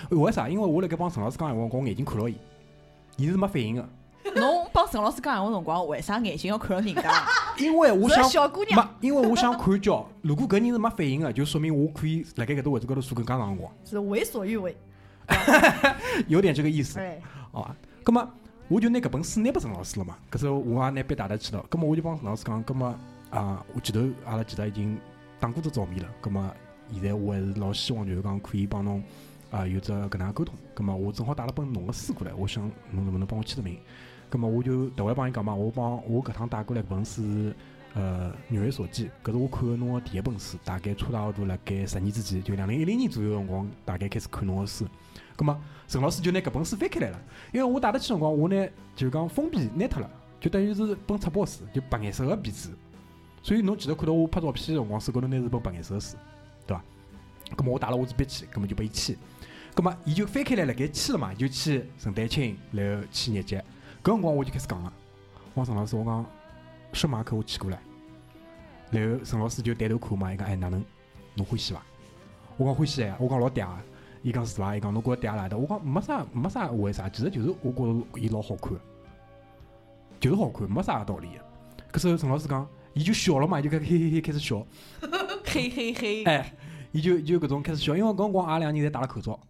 [0.08, 0.48] 为啥？
[0.48, 2.36] 因为我辣盖帮陈老师讲闲话，我眼睛看牢伊，
[3.18, 3.86] 伊是没反应的。
[4.34, 7.26] 侬帮陈老师讲闲话辰光，为啥眼睛要看到人家？
[7.58, 14.76] 因为我想小姑娘没，因为我想看叫，如果搿人是没反应的，就说明我可以辣盖搿搭位置高头坐更加长辰光，是为所欲为。
[16.28, 17.18] 有点这个意思，哎，
[17.52, 17.76] 好吧？
[18.02, 18.28] 葛么
[18.68, 22.94] 我就拿搿本书拿拨陈老师了嘛，搿时候我也拿笔带得去了，葛么我就帮陈老师讲，葛么
[23.30, 24.98] 啊，我前头阿拉其实已经
[25.40, 26.52] 打过只照面了，葛么
[26.92, 29.02] 现在我还是老希望就是讲可以帮侬
[29.50, 33.78] 啊有只搿能样沟通，葛么我正好带了本侬个书过来，我想侬能不能帮我签个名？
[34.34, 37.54] 葛么我就特会帮伊讲嘛，我帮我搿趟带过来搿本书是
[37.94, 44.88] 呃《女为所记》，搿是我看的侬个第一本书，大概差大度辣盖十年之前，就两零一零年左右个辰光，大概开始看侬个书。
[45.36, 52.70] 葛么陈老师就拿搿本书翻开来了，因为我带得去辰光，我呢就讲封皮拿脱了，就等于是本册包书，就白颜色个皮子。
[53.40, 56.16] 所以侬记得看到我拍照片个辰光，手高头拿是本白颜色个书，
[56.66, 56.82] 对伐？
[57.54, 59.16] 葛么我带了我支笔去，葛么就拨伊签。
[59.76, 63.64] 葛么伊就翻开来辣盖签了嘛，就签陈丹青，然后签日节。
[64.04, 64.92] 搿辰光我就开始讲了，
[65.54, 66.26] 我讲陈老师，我讲
[66.92, 67.80] 圣马可我去过了。
[68.90, 70.84] 然后陈老师就抬头看嘛，伊讲哎哪能，
[71.34, 71.82] 侬欢喜伐？
[72.58, 73.82] 我讲欢喜呀，我讲老嗲啊。
[74.20, 74.76] 伊讲是伐？
[74.76, 75.56] 伊讲侬觉着嗲来的？
[75.56, 78.72] 我讲没啥没啥为啥，其实就是我觉着伊老好看，
[80.20, 81.44] 就是好看，没啥道理的。
[81.90, 84.66] 搿时候陈老师讲，伊就笑了嘛，伊就开始嘿嘿嘿开始笑，
[85.46, 86.54] 嘿嘿嘿，哎，
[86.92, 89.40] 伊就伊就搿种开始笑，因为搿辰光阿拉两人侪戴了口罩，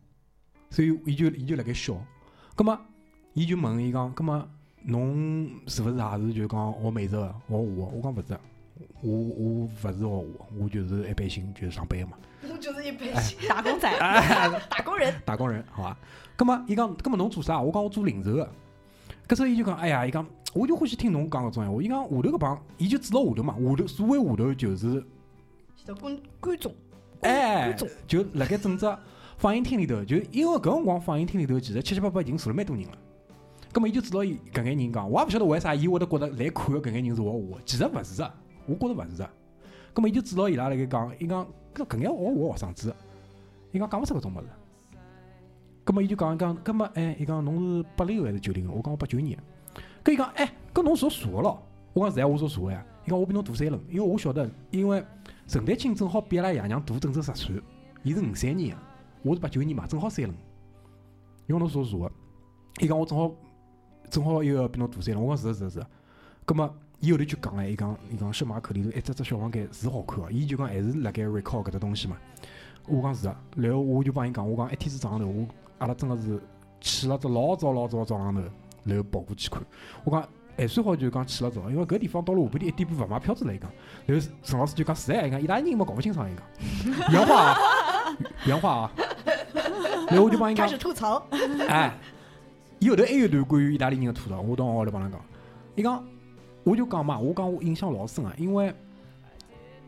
[0.71, 1.97] 所以伊就伊就辣盖笑。
[2.55, 2.79] 葛末
[3.35, 4.49] 伊就问伊讲，葛末
[4.85, 7.27] 侬是勿是也是就讲学美术个？
[7.49, 8.39] 学画个，我讲勿是，
[9.03, 10.25] 我我勿是学我，
[10.61, 12.17] 我就是一般性就是上班个嘛。
[12.43, 13.91] 我就是一般哎性 打工仔，
[14.71, 15.15] 打工人。
[15.25, 15.97] 打工人，好伐？
[16.37, 17.61] 葛么伊讲，葛么侬做啥？
[17.61, 18.49] 我讲我做零售个。
[19.27, 21.83] 搿时候伊就讲，哎呀，伊讲我就欢喜听侬讲搿种闲话。
[21.83, 25.05] 伊讲下头搿帮，伊就指到下头嘛，下头所谓下头就是，
[25.75, 26.73] 是的，观观众，
[27.23, 28.97] 哎观众，就辣盖整只
[29.39, 32.93] 放映厅里头，就因为搿辰光放映厅里头其实七七八八已经坐了蛮多人了。
[33.75, 38.33] 葛末伊就指到伊搿眼人讲，我也勿晓得为啥伊会得觉得来看个搿眼人是学我，其实勿是个，
[38.67, 39.31] 我觉着勿是个。
[39.93, 42.95] 葛末伊就指到伊拉辣盖讲，伊讲搿搿眼学我学生子，
[43.73, 44.47] 伊讲讲勿出搿种物事。
[45.83, 48.75] 葛末伊就讲一讲，葛末哎，伊讲侬是八零后还是九零后？
[48.75, 49.37] 我讲我八九年。
[50.05, 51.61] 搿伊讲哎，搿侬属鼠个咯？
[51.95, 52.87] 我讲是呀，我属鼠个呀。
[53.05, 55.05] 伊讲我比侬大三轮，因为我晓得，因为
[55.49, 57.61] 陈丹青正好比阿拉爷娘大整整十岁，
[58.05, 58.83] 伊是五三年个，
[59.25, 60.37] 我是八九年嘛，正好三轮。
[61.49, 62.13] 因为侬属鼠个，
[62.81, 63.31] 伊讲我正好
[64.15, 65.87] 正好又要比侬大三了，我讲是的是的是的。
[66.45, 72.17] 葛末伊后头就讲了，伊讲伊讲圣马可里头一只只小房间是好看个，伊就讲还是辣盖 recall 搿只东西嘛。
[72.87, 75.45] 我讲是个，然后我就帮伊讲，我讲一天子早上头，我
[75.79, 76.41] 阿拉真个是
[76.81, 78.41] 起了只老早老早早浪头，
[78.85, 79.61] 然后跑过去看。
[80.05, 80.25] 我讲
[80.57, 83.53] 还算好，就是讲起了早，因为搿地方到了下半天一点半勿卖票子了。
[83.53, 83.69] 伊讲，
[84.07, 87.59] 然后陈老师就讲是哎，伊讲意大利人嘛搞勿清爽，伊讲原话啊，
[88.47, 88.93] 原话啊。
[90.07, 91.27] 然后我就帮伊讲开，始吐槽，
[91.69, 91.93] 哎，
[92.85, 95.19] 伊后头还有一段关于意大利人的吐槽，我到学校里帮他讲。
[95.75, 96.05] 伊讲，
[96.65, 98.75] 我就讲嘛，我讲我印象老深啊，因为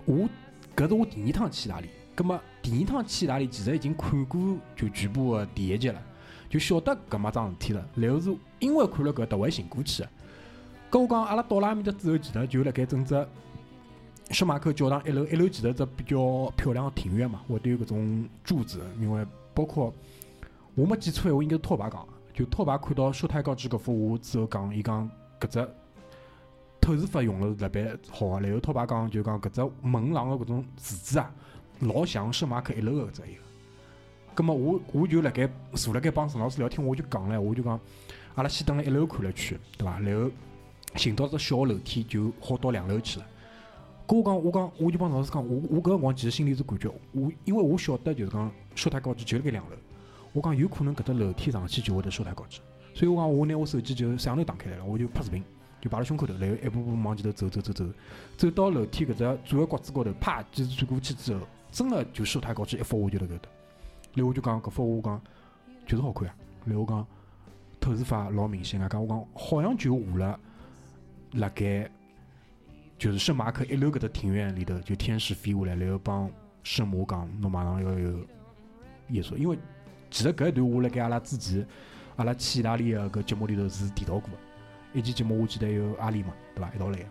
[0.07, 0.27] 我
[0.75, 4.41] 搿是我第二趟去意大利，葛末第二趟去意大利其实已经看过
[4.75, 6.01] 就全部个第一集了，
[6.49, 7.87] 就晓得搿么桩事体了。
[7.97, 10.09] 然后是因为看了搿特为寻过去的。
[10.91, 13.29] 搿我讲阿拉到了埃面搭之后，其实就辣盖整只
[14.31, 19.93] 圣马可教堂一楼，一楼其实只比较漂亮的庭院嘛，会得有搿种柱子，因为包括
[20.75, 25.69] 我没记错我，应该是拓跋讲的，就拓跋看到舒太高之搿幅画之后讲，伊讲搿只
[26.79, 31.35] 透视法用了是特别好个，然后拓跋讲就讲搿只门廊个搿种柱子啊，
[31.81, 33.41] 老像圣马可一楼个搿只一个。
[34.35, 37.81] 葛末我我就辣盖坐辣盖帮陈老师聊天，我就讲唻，我就讲
[38.35, 39.99] 阿拉先蹲辣一楼看了圈，对伐？
[39.99, 40.31] 然后
[40.95, 43.27] 寻到只小楼梯，就好到两楼去了。
[44.07, 49.77] 搿我讲，我讲，我就帮陈老师讲，我我搿辰光其实心里是感觉，我因为我晓得就是讲舒太高之就辣盖两楼，
[50.37, 52.61] 我讲有可能搿只楼梯上去就会得舒太高之，
[52.93, 55.43] 所以我讲我拿我手机就摄像头打开来了，我就拍视频，
[55.81, 57.85] 就摆辣胸口头，然后一步步往前头走走走走，
[58.37, 63.49] 走到楼梯搿只最后角子高头，啪，就是转过去之后，真个就舒太高之一幅画就辣搿搭，
[64.15, 65.23] 然后我就讲搿幅画讲
[65.87, 66.35] 就是好看啊，
[66.67, 67.07] 然后我讲
[67.81, 70.39] 透视法老明显啊，讲我讲好像就画了
[71.33, 71.91] 辣盖。
[72.99, 76.31] 就是圣马可一楼搿只庭院里头，就天使飞下来，然后帮
[76.63, 78.19] 圣母讲，侬马上要有
[79.11, 79.37] 耶稣。
[79.37, 79.59] 因为
[80.17, 81.67] 其实搿一段我辣盖阿拉之前，
[82.17, 84.31] 阿拉去意大利个搿节目里头是提到过。
[84.95, 86.73] 一期节目我记得有阿里嘛，对伐？
[86.75, 87.05] 一道来的。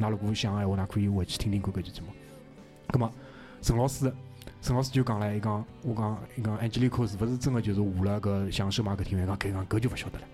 [0.00, 2.08] 㑚如果想个闲话，㑚可以回去听听看搿期节目。
[2.88, 3.08] 葛末
[3.62, 4.12] 陈老师，
[4.60, 9.24] 陈老师就讲唻，伊讲我讲伊讲 Angelico 是勿是真个就是画了搿像圣马可庭院？
[9.24, 10.24] 讲搿讲搿就勿晓得了。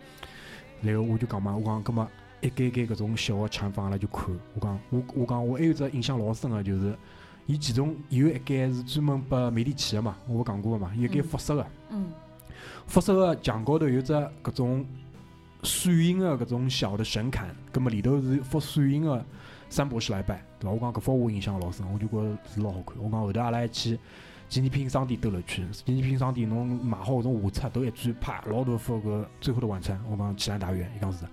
[0.80, 2.08] 然后我就讲嘛，我讲葛末。
[2.40, 6.96] 一间间搿种小个厂房阿拉就看，我讲我我讲我还有只印象老深个，就是
[7.46, 12.06] 伊其中有一间是专门拨美第奇个嘛，我勿讲过个嘛，有一间复式个，嗯，
[12.86, 14.84] 复式个墙高头有只搿种
[15.62, 19.24] 闪影个搿种小的神龛，葛末里头是一幅闪影个
[19.70, 20.74] 三博士来拜，对伐？
[20.74, 22.96] 我讲搿幅我印象老深，我就觉着是老好看。
[22.98, 23.98] 我讲后头阿拉还去
[24.48, 31.30] 纪念品商店兜了一圈，纪念品商店侬买好搿种画册，头一转，啪，老大幅搿最后的晚餐，我讲奇兰大院，伊讲是的。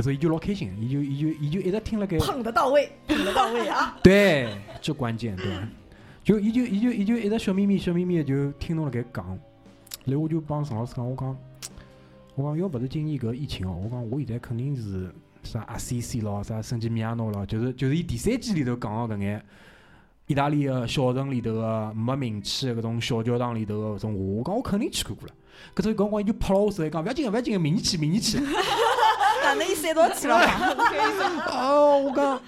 [0.00, 3.96] 搿时候伊就老开心，伊就伊就伊就一直听了盖，捧得到位，捧得到位啊！
[4.02, 4.48] 对，
[4.80, 5.68] 这关键对伐？
[6.24, 9.38] 就伊就伊就伊就一直笑眯眯笑眯眯的就听侬辣盖讲，
[10.06, 11.36] 然后我就帮陈老师讲，我讲
[12.34, 19.44] 我讲要勿是今年搿疫情哦，我讲我现在肯定是啥阿 C C 咯，啥圣吉米亚诺咯，就是就是伊第三季里头讲个搿眼
[20.28, 25.34] 意大利个小城里头个没名气个搿种小教堂里头个搿种画，我讲我肯定去看过了。
[25.74, 28.38] 搿种搿辰光伊就拍了我手，伊讲勿要紧个，勿要紧个，明年去，明年去。
[29.42, 30.44] 哪能伊三道去了嘛？
[31.50, 32.40] 哦，我讲，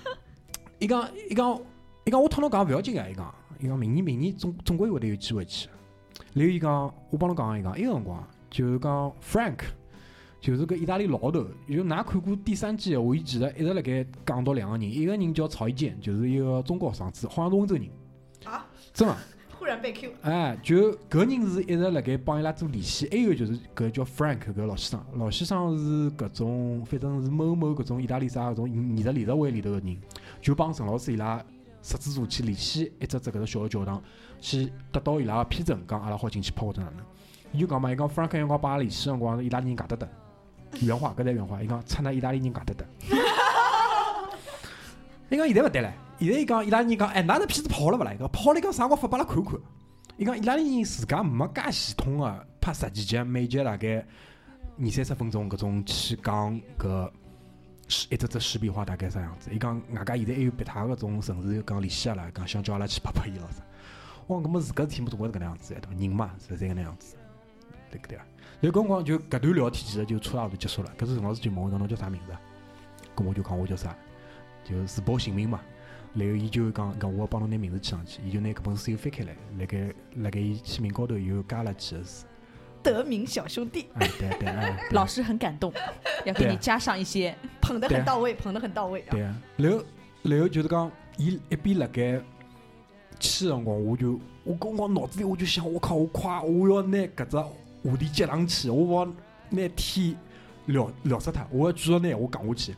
[0.78, 1.60] 伊讲，伊讲，
[2.04, 5.68] 伊讲，我托侬讲勿要紧个，伊讲，伊讲明年明年总总归会得有机会去。
[6.34, 9.58] 然后伊讲，我帮侬讲，伊讲，埃个辰光就是讲 Frank，
[10.40, 11.30] 就是搿意大利老头，
[11.68, 17.88] 就㑚看过第三季个话，伊其实一直辣盖讲到两个人，一个人叫曹一坚，就是一个中国学生子，好像是温州人。
[18.44, 18.66] 啊？
[18.92, 19.16] 真个，
[19.62, 29.96] 突然被 Q，哎，就搿人是一直辣盖帮伊拉做联系，还有就是搿叫 Frank 搿老先生，老先生是搿种反正是某某搿种意大利啥搿种艺术联合会里头个人，
[30.40, 31.40] 就帮陈老师伊拉
[31.80, 34.02] 摄制组去联系一只只搿只小个教堂，
[34.40, 37.06] 去得到伊拉个批准，讲阿拉好进去拍或者哪能。
[37.52, 40.08] 伊就讲嘛，伊讲 Frank 辰光帮阿拉联系辰光，意大利人戆得得，
[40.80, 42.84] 原话搿才原话，伊讲出那意大利人戆得得。
[45.32, 48.12] 伊讲现在勿对唻，现在伊讲伊拉人讲，哎，㑚这片子跑了勿啦？
[48.12, 49.54] 伊讲跑了，伊讲啥辰光发拨阿拉看看。
[50.18, 54.04] 伊讲伊拉人自家没介系统个拍十几集，每集大概
[54.78, 57.10] 二三十分钟搿种去讲搿
[57.88, 59.50] 是一只只视频化大概啥样子。
[59.52, 63.62] 伊讲外加现在还有别他搿种城市讲联系阿拉，讲想叫阿拉去拍拍伊咯啥。
[64.26, 65.88] 我讲搿么是搿事体么总归是搿能样子，对伐？
[65.98, 67.16] 人嘛是侪搿能样子，
[67.90, 68.24] 对不对啊？
[68.60, 70.92] 然后搿辰光就搿段聊天其实就初到就结束了。
[70.98, 72.40] 搿是陈老师就问我侬叫啥名字啊？
[73.16, 73.96] 搿我就讲我叫啥，
[74.64, 75.60] 就自报姓名嘛。
[76.14, 82.26] 然后伊就讲讲我要帮侬拿名字签上去，伊就拿搿本书又翻开来，辣盖辣盖伊签名高头又加了几个字。
[82.82, 85.72] 德明小兄弟哎，对对哎，对 老师很感动，
[86.26, 89.06] 要给你加上一些捧得很到位，捧得很到位啊。
[89.12, 89.84] 对啊，然后
[90.22, 92.20] 然后就是讲，伊一边辣盖
[93.18, 99.12] 签的辰光，我就我搿辰光脑子里我就想，我靠，我快我要拿搿只话题接上去，我要
[99.48, 100.14] 拿天
[100.66, 102.74] 聊聊死他，我要继续拿我讲下去。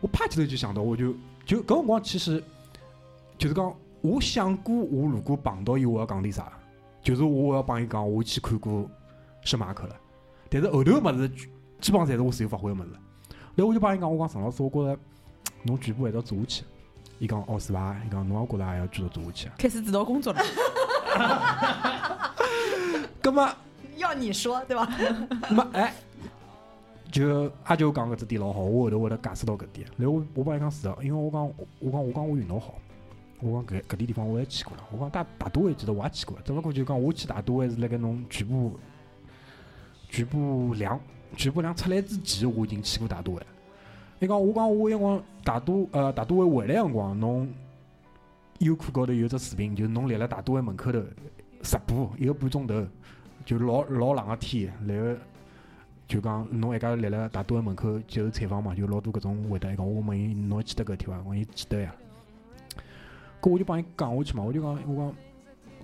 [0.00, 2.42] 我啪起头就想到，我就就搿辰光其实
[3.38, 6.50] 就是讲，我想过，我如果碰到伊，我要讲点啥，
[7.02, 8.88] 就是我要帮伊讲，我去看过
[9.42, 9.96] 圣马可了。
[10.48, 11.28] 但是后头个物事
[11.80, 12.90] 基本上侪是我自由发挥个物事。
[13.54, 14.98] 然后我就帮伊讲，我讲陈老师，我觉着
[15.62, 16.64] 侬全部还是要做下去。
[17.18, 17.96] 伊讲哦是伐？
[18.06, 19.54] 伊讲侬也觉着还要继续做下去啊。
[19.58, 20.40] 开始指导工作了。
[23.20, 23.54] 葛么
[23.96, 24.88] 要你说对吧？
[25.50, 25.94] 么哎，
[27.10, 29.86] 就阿舅讲搿只点老好，我后头会得解释到搿点。
[29.96, 31.46] 然后我我帮伊讲是的，因为我讲
[31.80, 32.74] 我讲我讲我运动好，
[33.40, 34.84] 我讲搿搿点地方我也去过了。
[34.92, 38.78] 我讲大大都会记得我也去过了，只不过就讲我去大都会是辣盖侬全部
[40.08, 41.00] 全部量
[41.36, 43.46] 全部量出来之前，我已经去过大都会了。
[44.20, 47.52] 伊讲我讲我有辰光大都呃大都会回来辰光，侬
[48.58, 51.00] 优酷高头有只视频，就是侬立辣大都会门口头
[51.62, 52.86] 直播一个半钟头，
[53.44, 55.20] 就老老冷个天，然后
[56.10, 59.72] 就讲侬一家立了大都会门口接受采访嘛，就老多搿种回答。
[59.72, 61.18] 伊讲我问伊侬还记得搿天伐？
[61.18, 61.94] 我讲伊记得呀。
[63.40, 65.14] 搿我就帮伊讲下去嘛，我就讲我讲，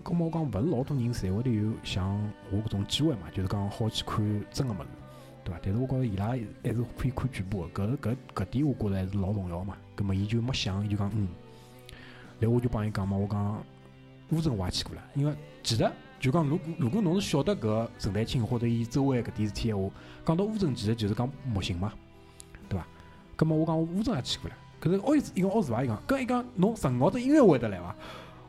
[0.02, 2.20] 搿么我讲勿是老多人侪会得有像
[2.50, 4.88] 我搿种机会嘛，就是讲好去看真个物事，
[5.44, 5.60] 对伐？
[5.62, 9.76] 但是我觉着伊拉还是可以看全部个，搿搿搿点我觉着还是老重要嘛。
[9.94, 11.28] 葛么伊就没想，伊就讲嗯，
[12.40, 13.62] 然后我就帮伊讲嘛，我讲
[14.30, 15.88] 乌镇我也去过了，因为其实
[16.18, 19.90] 就讲如果如果侬是晓得搿陈丹青或者伊周围搿点事体闲话，
[20.24, 21.92] 讲到乌镇其实就是讲模型嘛，
[22.68, 22.86] 对伐？
[23.36, 25.84] 葛么我讲乌镇也去过了，可是哦伊讲哦是伐？
[25.84, 27.94] 伊讲搿伊讲侬十五号只音乐会得来伐？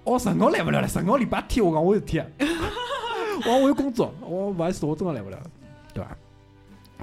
[0.06, 2.22] 哦十五号来勿了了，十五号礼拜天我讲我有事体，
[3.46, 5.38] 我我有工作，我勿好意思我真个来勿了，
[5.94, 6.18] 对伐？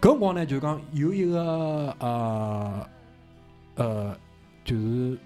[0.01, 2.89] 搿辰光呢就讲有一个呃
[3.77, 4.17] 呃
[4.65, 5.19] 就是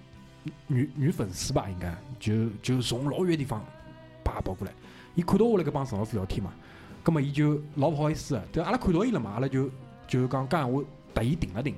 [0.67, 3.63] 女女粉丝吧，应该就就从老远地方
[4.23, 4.73] 叭跑过来，
[5.19, 6.53] 伊看到我辣盖帮陈老师聊天嘛，
[7.03, 9.69] 葛么伊就老勿好意思的，对，阿拉看到伊了嘛，阿拉就
[10.07, 10.81] 就讲讲闲话
[11.13, 11.75] 特意停了停，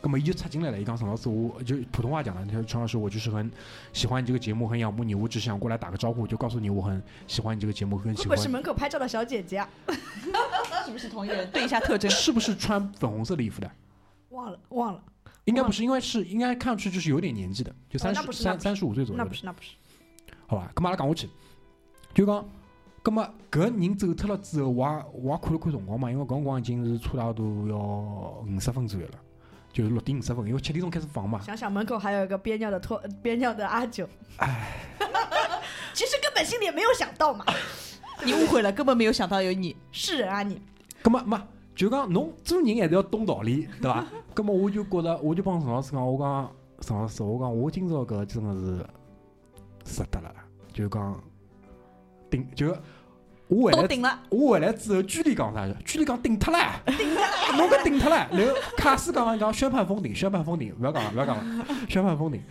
[0.00, 3.50] 葛么伊就插进来了，伊讲陈老师，我就普通话讲了，他说陈老师，我就是很
[3.92, 8.48] 喜欢你这个节目，很仰慕你，我只想过来打个招呼，就告诉你我很喜欢你这个节目，很喜欢 是。
[8.48, 9.68] 门口拍照的小姐姐啊？
[10.86, 11.50] 是不是同一个人？
[11.50, 12.08] 对一下特征。
[12.08, 13.68] 是不是穿粉红色的衣服的？
[14.28, 15.02] 忘了忘了，
[15.46, 19.34] 应该不是，因为是应该看上去就是有点年纪的，就三十三三十五岁左右那不。
[19.34, 19.70] 是那不是，
[20.46, 21.28] 好吧，咁嘛阿拉讲下去，
[22.12, 22.46] 就讲，
[23.04, 29.14] 咁么搿人走脱了之后，我也我也看了看辰光嘛，因为搿辰光已经是差不多要五十分左右了，
[29.70, 31.38] 就是六点五十分，因为七点钟开始放嘛。
[31.42, 34.72] 想想门口还有一个憋尿的脱憋尿的阿九，唉，
[35.92, 37.44] 其实根本心里也没有想到嘛，
[38.24, 39.76] 你误会了，根本没有想到有你。
[39.92, 40.58] 是人啊你，
[41.02, 44.06] 咁么嘛，就讲侬做人还是要懂道理，对伐？
[44.34, 46.50] 咁么我就觉得，我就帮陈老师讲，我讲
[46.80, 48.86] 陈老师，我讲我今朝搿真的是
[49.84, 50.34] 值得了，
[50.72, 51.22] 就讲
[52.30, 52.74] 顶就
[53.48, 55.76] 我回来顶了，我回来之后，居里讲啥子？
[55.84, 57.28] 居里讲顶脱了，顶脱了，
[57.58, 58.16] 侬搿顶脱了。
[58.32, 62.42] 然后卡斯讲讲宣判封顶，宣判封顶，勿要讲了，勿要讲了，宣判封顶。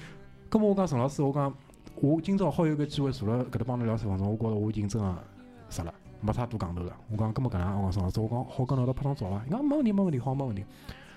[0.51, 1.51] 咁么我讲陈老师，我讲
[1.95, 5.15] 我今朝好有个机会坐了搿搭帮侬聊十分钟，我觉着我已经真个
[5.69, 5.91] 实了，
[6.21, 6.93] 没啥多讲头了。
[7.11, 9.41] 我讲，搿么搿能，我讲陈老师，我讲好跟侬一道拍张照伐？
[9.47, 10.63] 伊讲没问题，没问题，好没问题。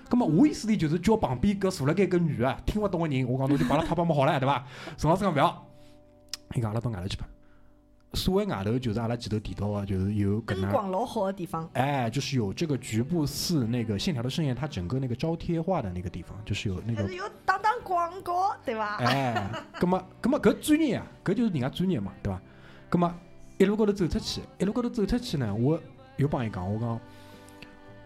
[0.09, 4.65] 咁么我意思里就是叫旁边搿坐辣盖搿女个听勿懂个人，我讲侬就帮阿拉拍拍么好了，对伐？
[4.97, 5.67] 陈老师讲勿要，
[6.55, 7.25] 伊讲阿拉到外头去拍。
[8.13, 10.61] 所谓外头就是阿拉前头提到个，就是有搿能。
[10.63, 18.97] 灯光老好的地方，哎，就是有这个局部四那个线条的盛宴，它整个那个招贴画的那个地方，就是有那个有打打广告，对吧？
[18.99, 19.49] 哎，
[19.79, 22.41] 葛么葛么搿专业啊，搿就是人家专业嘛，对伐？
[22.89, 23.13] 葛么
[23.57, 25.79] 一路高头走出去，一路高头走出去呢，我
[26.15, 26.99] 又帮伊讲，我讲，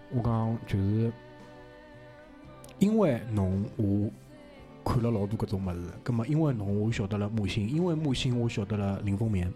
[0.09, 1.13] 我讲就是
[2.79, 4.09] 因为侬我
[4.83, 9.53] 看了老多搿种物事，葛么因为侬我晓得了木星，因为木星我晓得了林风眠，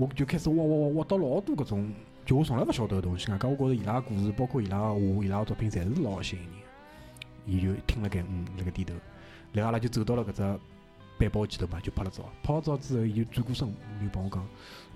[0.00, 1.92] 我就开始挖挖挖挖到老多搿种，
[2.24, 3.30] 就我从来勿晓得个东西。
[3.30, 6.52] 外加我觉着伊拉个故事，包括伊拉个画、伊拉个作品，侪是老吸引人。
[7.44, 8.94] 伊就听了该嗯，辣盖点头，
[9.52, 10.42] 然后阿拉就走到了搿只
[11.18, 12.24] 板包前头嘛，就拍了照。
[12.42, 14.46] 拍了照之后，伊就转过身，伊就帮我讲，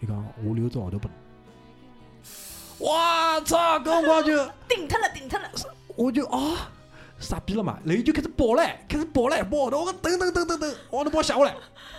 [0.01, 2.89] 伊讲我留只号头拨侬。
[2.89, 3.79] 哇操！
[3.81, 4.35] 搿辰光就
[4.67, 5.51] 顶脱了，顶脱了。
[5.97, 6.73] 我就啊
[7.25, 11.55] 傻逼了嘛，然后就开始跑嘞，开始跑嘞，跑的我讲等等等等等，我能帮我写下来。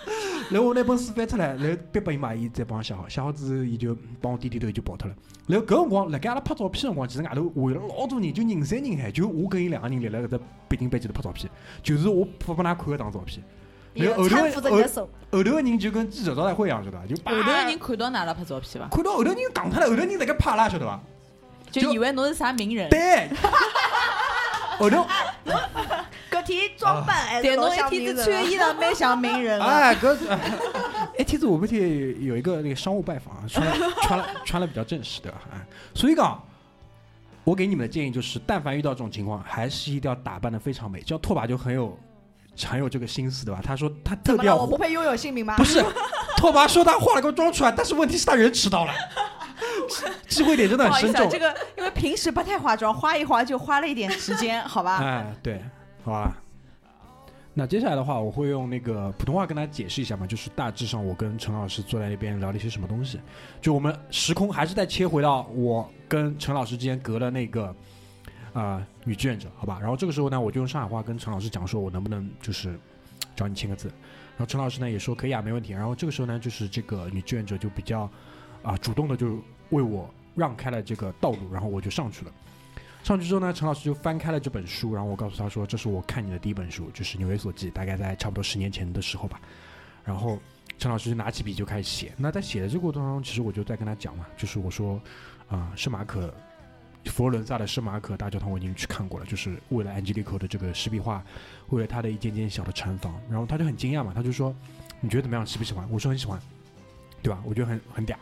[0.50, 5.14] 然后我拿本书翻出来，然后别拨伊嘛，伊再帮我写好，写好之后，伊就帮我点点头，伊就跑脱了。
[5.46, 11.50] 然后搿辰光，辣盖阿拉拍照片辰光，其实外头围了老多人，就人山人海，就我跟伊两个人立辣搿只北京班前头拍照片，
[11.82, 13.42] 就是我拍拨㑚看个张照片。
[13.94, 17.06] 然后后头后头个人就跟记者招待会一样，晓得伐？
[17.06, 18.88] 就后头个人看到㑚拉拍照片伐？
[18.94, 21.00] 看到后头人戆脱了，后头人辣盖拍啦，晓得伐？
[21.72, 23.28] 就以为侬是啥名人，对。
[24.78, 25.06] 后头
[26.30, 29.66] 搿天装扮还是但侬一天衣裳蛮像名人啊。
[29.66, 30.14] 哎，搿
[31.18, 35.38] 一天子下半天有一个那个商务拜访，啊穿了穿了穿了比较正式，对吧？
[35.52, 36.40] 哎，所以讲，
[37.44, 41.02] 我给你们的建议就是，但凡遇到这种情况，还是一定要打扮的非常美。
[41.06, 41.98] 像拓跋就很有
[42.64, 43.60] 很有这个心思，对吧？
[43.64, 44.42] 他说他特怎么了？
[44.42, 45.56] 地要我不配拥有姓名吗？
[45.56, 45.82] 不是，
[46.36, 48.92] 拓跋说他化了个妆出来，但是问题是他人迟到了，
[50.28, 51.38] 机会点真的很深重这。
[51.38, 54.98] 个因为平时不太化妆，花一花就花了一点时间，好吧？
[55.04, 55.60] 哎，对，
[56.04, 56.36] 好吧。
[57.58, 63.18] 那接下来的话，我会用那个普通话跟大家解释一下嘛，就是大致上我跟陈老师坐在那边聊了一些什么东西。
[63.62, 67.74] 就我们时空还是再切回到我跟陈老师之间隔了那个
[68.52, 69.78] 呃女志愿者，好吧？
[69.80, 72.78] 然后这个时候呢，我就用上海话跟陈老师讲说，我能不能就是
[73.34, 73.88] 找你签个字？
[74.36, 75.72] 然后陈老师呢也说可以啊，没问题。
[75.72, 78.06] 然后这个时候呢，就是这个女志愿者就比较
[78.66, 79.40] 啊、主动的就
[79.70, 82.32] 为我让开了这个道路，然后我就上去了。
[83.04, 89.40] 上去之后呢，陈老师就翻开了这本书，然后我告诉他说：“这是我看你的第一本书，就是《纽约所记》，大概在差不多十年前的时候吧。”
[90.02, 90.36] 然后
[90.78, 92.12] 陈老师就拿起笔就开始写。
[92.16, 95.00] 那在写的这个过程当中，其实我就在跟他讲嘛，就是我说
[95.48, 96.34] 啊、圣马可
[97.04, 101.24] 佛罗伦萨的圣马可大教堂我已经去看过了，就是为了安吉丽蔻的这个石壁画，
[101.68, 103.14] 为了他的一间间小的禅房。
[103.30, 104.52] 然后他就很惊讶嘛，他就说
[104.98, 105.46] ：“你觉得怎么样？
[105.46, 106.40] 喜不喜欢？”我说很喜欢，
[107.22, 107.40] 对吧？
[107.44, 108.16] 我觉得很很嗲。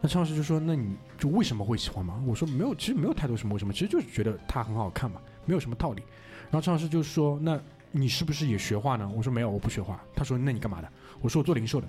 [0.00, 6.02] 那陈老师就说：“那你就为什么会喜欢嘛？”我说：“没有，其实没有太多什么为什么，其实就是觉得它很好看嘛，没有什么道理。”
[6.50, 11.88] 然后陈老师就说：“那你是不是也学画呢？”我说：“没有，我不学画。”他说：“那你干嘛的？”我说：“我做零售的。”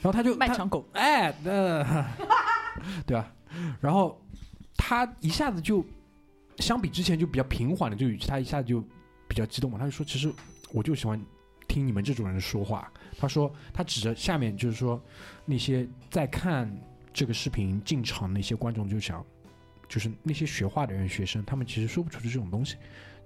[0.00, 2.06] 然后他就卖场狗，哎，那、
[3.04, 3.30] 对吧？
[3.80, 4.18] 然后
[4.76, 5.84] 他一下子就
[6.58, 8.82] 相比之前就比较平缓的这个语气，他一下子就
[9.28, 9.76] 比较激动嘛。
[9.78, 10.32] 他就说：“其实
[10.72, 11.20] 我就喜欢
[11.68, 14.98] 听你们这种人说话。”他说：“他指着下面就是说
[15.44, 16.74] 那些在看
[17.12, 19.24] 这个视频进场的那些观众，就想
[19.88, 22.76] 就是那些学画的人、学生，他们其实说不出这种东西。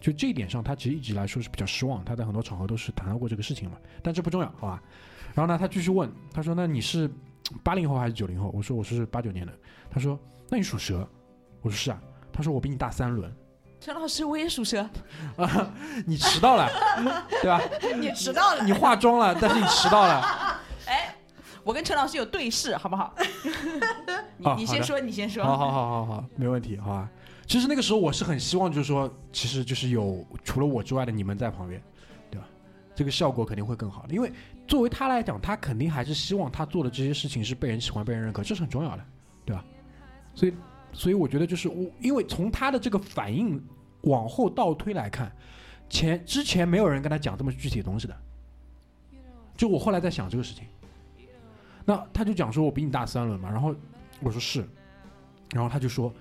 [0.01, 2.05] 就这一点上，他其实一直来说是比较失望。
[2.05, 4.83] 他在很多场合都是谈到过这个事情嘛，但这不重要，好吧？
[5.35, 7.11] 然后呢，他继续问，他说：“那你是
[7.63, 9.53] 八零后还是九零后？”我说：“我是八九年的。”
[9.91, 10.19] 他说
[10.51, 11.09] ：“那你属蛇？”
[11.63, 12.01] 我说：“是啊。”
[12.33, 13.35] 他说：“我比你大三轮
[13.81, 14.81] 陈老师我也属蛇，
[15.37, 15.73] 啊，
[16.07, 16.69] 你迟到了，
[17.43, 17.61] 对吧？
[18.01, 20.61] 你迟到了，你化妆了，但是你迟到了。
[21.65, 23.15] 我跟陈老师有对视，好不好？
[24.37, 25.43] 你你先说，你先说。
[25.43, 27.11] 好好好好好，没问题，好吧。
[27.47, 31.83] 其实那个时候我是很希望，就是说，其实就是有除了我之外的你们在旁边，
[32.31, 32.47] 对吧？
[32.95, 34.31] 这个效果肯定会更好的，因为
[34.69, 39.05] 作为他来讲，他肯定还是希望他做的这些事情是被人喜欢、被人认可，这是很重要的，
[39.45, 39.65] 对吧？
[40.35, 40.55] 所以，
[40.93, 43.63] 所以我觉得就是我，因为从他的这个反应
[44.03, 45.31] 往后倒推来看，
[45.89, 48.17] 前之前没有人跟他讲这么具体的东西的，
[49.57, 50.65] 就我后来在想这个事情，
[51.85, 53.75] 那他就讲说我比你大三轮嘛，然后
[54.21, 54.65] 我说是，
[55.53, 56.13] 然后他就说，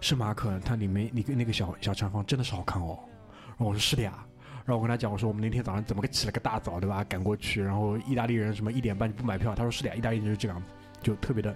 [0.00, 2.98] 是马可，他里面那个那个小小禅房真的是好看哦。
[3.48, 4.26] 然后我说是的呀。
[4.66, 7.02] 然后我跟他讲，我说我们那天早上怎么个起了个大早，对吧？
[7.04, 10.62] 赶过去，然后意大利人什么一点半就不买票，他说是的呀，意大利人就这样，
[11.02, 11.54] 就特别的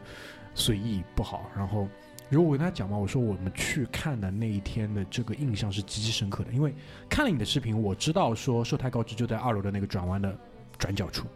[0.54, 1.48] 随意不好。
[1.54, 1.86] 然后，
[2.28, 6.74] 如果我跟他讲嘛，我说我们去看的那一天的这个印象是极其深刻的，因为
[7.08, 10.36] 看了你的视频，我知道说寿太高知就在二楼的那个转弯的
[10.76, 11.26] 转角处，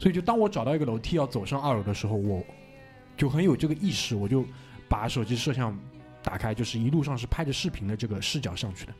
[0.00, 2.42] 所以就当我找到一个楼梯要走上二楼的时候，我
[3.18, 4.44] 就很有这个意识，我就
[4.88, 5.78] 把手机摄像
[6.22, 8.94] 打开，就是一路上是拍着视频的这个视角上去的。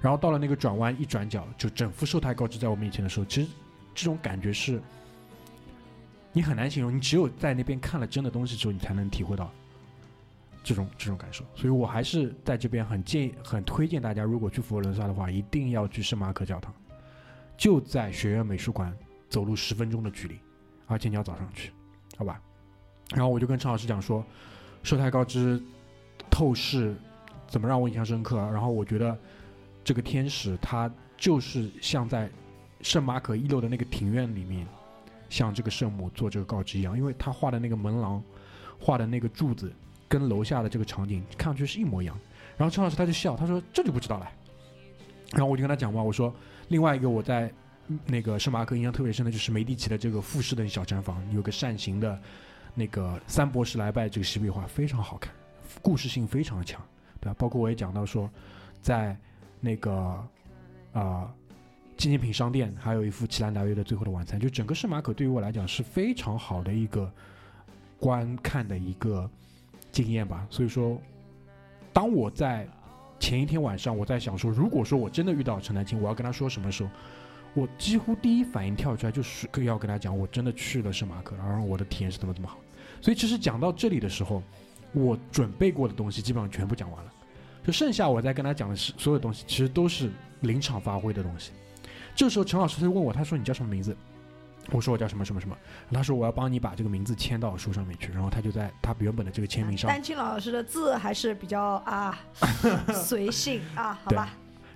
[0.00, 3.48] 然后到了那个转弯一转角，就整幅寿太高知在我面前的时候，其实
[3.94, 4.82] 这种感觉是
[6.32, 9.48] 你很难形容，你只有在那边看了真的东西之后，你才能体会到
[10.64, 11.44] 这种这种感受。
[11.54, 16.74] 所以我还是在这边很建议、很推荐大家，如果去佛罗伦萨的话，一定要去圣马可教堂，
[17.56, 18.92] 就在学院美术馆
[19.32, 20.38] 走路十分钟的距离，
[20.86, 21.72] 而且你要早上去，
[22.18, 22.38] 好吧？
[23.14, 24.22] 然后我就跟陈老师讲说，
[24.82, 25.58] 受太告知
[26.30, 26.94] 透视
[27.46, 28.36] 怎么让我印象深刻？
[28.36, 29.18] 然后我觉得
[29.82, 32.30] 这个天使他就是像在
[32.82, 34.66] 圣马可一楼的那个庭院里面，
[35.30, 38.22] 像这个圣母做这个告知一样，因为他画的那个门廊，
[38.78, 39.72] 画的那个柱子
[40.08, 42.14] 跟楼下的这个场景看上去是一模一样。
[42.58, 44.30] 然后陈老师他就笑，他说这就不知道了。
[45.30, 46.34] 然后我就跟他讲嘛，我说
[46.68, 47.50] 另外一个我在
[48.06, 52.20] 那个圣马可印象特别深的就是梅第奇的这个复式的小毡房，有个扇形的
[52.74, 55.32] 那个三博士来拜这个西壁画非常好看，
[55.80, 56.80] 故事性非常强，
[57.20, 57.36] 对吧？
[57.38, 58.30] 包括我也讲到说，
[58.80, 59.16] 在
[59.60, 60.28] 那个
[60.92, 61.32] 啊、
[61.96, 67.10] 纪念品商店还有一幅齐兰达约的《最后的晚餐》，就整个圣马可对于我来讲是非常好的一个
[67.98, 69.30] 观看的一个
[69.90, 70.46] 经验吧。
[70.50, 71.00] 所以说，
[71.92, 72.68] 当我在
[73.20, 76.90] 前一天晚上我在想说，如果说我真的遇到陈丹青，我要跟他说什么时候，
[77.54, 82.58] 我几乎第一反应跳出来就是要跟他讲，我真的去了圣马可，然后我的体验是怎么怎么好。
[83.00, 84.42] 所以其实讲到这里的时候，
[84.92, 87.12] 我准备过的东西基本上全部讲完了，
[87.64, 91.52] 就剩下我在跟他讲的是所有东西，其实都是临场发挥的东西。
[92.14, 93.96] 这时候陈老师就问我，他说你叫什么名字？
[94.70, 95.56] 我说我叫什么什么什么，
[95.90, 102.16] 他说我要帮你把这个名字签到书上面去，然后他就在他原本的这个签名上丹青老师的字还是比较啊
[102.94, 104.30] 随性啊，好吧？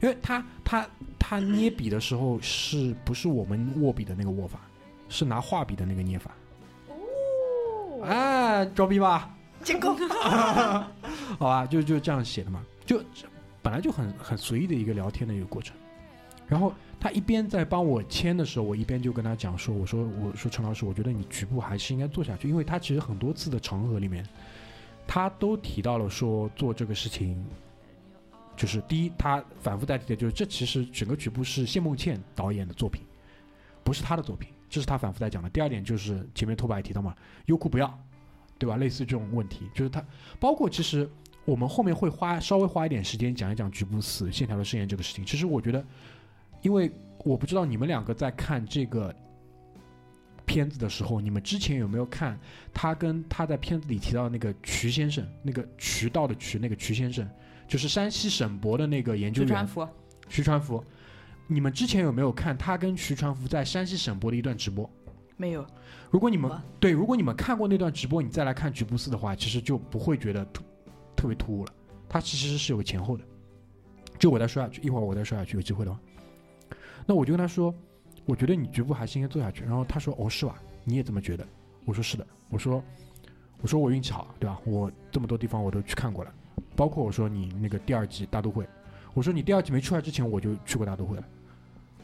[0.06, 0.88] 因为他他
[1.18, 4.60] 他捏笔的时候是不是我们握笔的那个握法，
[5.08, 6.30] 是拿画笔的那个捏法？
[6.88, 9.36] 哦，哎，装逼吧？
[9.64, 9.96] 监工，
[11.40, 13.02] 好吧，就就这样写的嘛，就
[13.60, 15.76] 本来就很很随意的一个聊天的一个过程。
[16.46, 24.24] 然后他一边在帮我签的时候，我一边就跟他讲说：“我说我说陈老师，我觉得你局部还是应该做下去，因为他其实很多次的场合里面，
[25.04, 27.44] 他都提到了说做这个事情，
[28.56, 33.02] 就是第一，他反复在提的就是这其实整个局部是谢梦倩导演的作品，
[33.84, 35.50] 不是他的作品，这是他反复在讲的。
[35.50, 37.14] 第二点就是前面托巴也提到嘛，
[37.46, 37.98] 优酷不要，
[38.58, 38.76] 对吧？
[38.76, 40.04] 类似这种问题，就是他
[40.40, 41.08] 包括其实
[41.44, 45.24] 我们后面会花稍微花一点时间讲一讲局部四线条的盛宴这个事情。
[45.24, 45.84] 其实我觉得，
[46.62, 46.90] 因为
[47.24, 49.14] 我不知道你们两个在看这个
[50.44, 52.38] 片子的时候，你们之前有没有看
[52.72, 57.28] 他跟他在片子里提到的那个瞿先生，那个渠道的渠，那个瞿先生，
[57.66, 59.88] 就是山西省博的那个研究员徐传福，
[60.28, 60.84] 徐传福。
[61.48, 64.88] 你们之前有没有看他跟徐传福在山西省博的一段直播？
[65.36, 65.66] 没有，
[66.10, 66.50] 如果你们
[66.80, 70.62] 对，如果你们看过那段直播，你再来看局部四的话，其实就不会觉得特
[71.14, 71.72] 特别突兀了。
[72.08, 73.24] 它其实是有个前后的。
[74.18, 76.00] 就我再说下去，一会儿我再说下去，有机会的话，
[77.04, 77.74] 那我就跟他说，
[78.24, 79.62] 我觉得你局部还是应该做下去。
[79.62, 80.56] 然后他说，哦，是吧？
[80.84, 81.46] 你也这么觉得？
[81.84, 82.26] 我说是的。
[82.48, 82.82] 我说，
[83.60, 84.58] 我说我运气好，对吧？
[84.64, 86.32] 我这么多地方我都去看过了，
[86.76, 88.68] 包括我说你那个第二季大都会，
[89.14, 91.24] 我说你第二季没出来之前我就去过大都会了。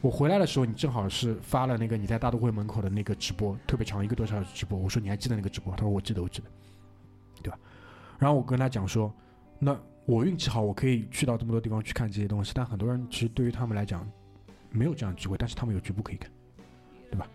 [0.01, 4.77] 我回来的时候，你正好是发了那个你在大都会门口的那个直播，特别长，一个多小时直播。
[4.77, 5.73] 我说你还记得那个直播？
[5.75, 6.49] 他说我记得，我记得，
[7.41, 7.57] 对吧？
[8.19, 9.13] 然后我跟他讲说，
[9.59, 14.05] 那我运气好，我可以去到这么多地方去看这些东西，但很多人其实对于他们来讲
[14.71, 16.29] 没有这样的机会，但是他们有局部可以看，
[17.09, 17.25] 对吧？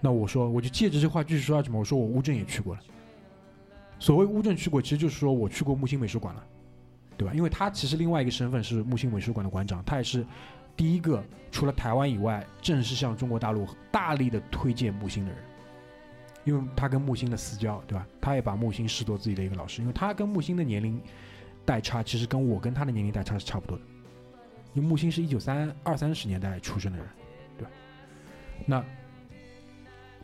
[0.00, 1.78] 那我说我就借着这话继续说下去嘛。
[1.78, 2.80] 我说我乌镇也去过了，
[3.98, 6.46] 所谓乌镇去过，其实就是说我去过木星美术馆了，
[7.16, 7.34] 对吧？
[7.34, 10.24] 因为他其实另外一个身份是木星美术馆的馆长，他也是
[10.76, 15.40] 第一个除了台湾以外正式向中国大陆大力的推荐木星的人。
[16.44, 18.06] 因为他跟木星的私交，对吧？
[18.20, 21.02] 他也把木星视作自己的一个老师，因为他跟木星的年龄
[21.64, 23.82] 代差，其实跟我跟他的年龄代差是差不多的。
[24.72, 27.06] 因为木星是一九三二三十年代出生的人，
[27.58, 27.70] 对吧？
[28.64, 28.84] 那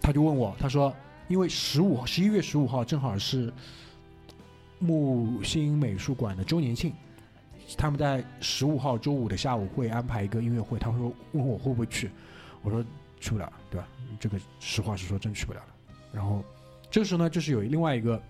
[0.01, 0.95] 他就问我，他说，
[1.27, 3.53] 因为十五十一月十五号正好是
[4.83, 6.93] 木星美术馆的周年庆，
[7.79, 12.11] 他们在十五号周五的下午会安排一个音乐会，他说问我会不会去，
[12.63, 12.85] 我说
[13.21, 13.87] 去不了，对吧？
[14.19, 15.63] 这个实话实说，真去不了。
[16.13, 16.45] 然后
[16.91, 18.21] 这时候呢，就是有另外一个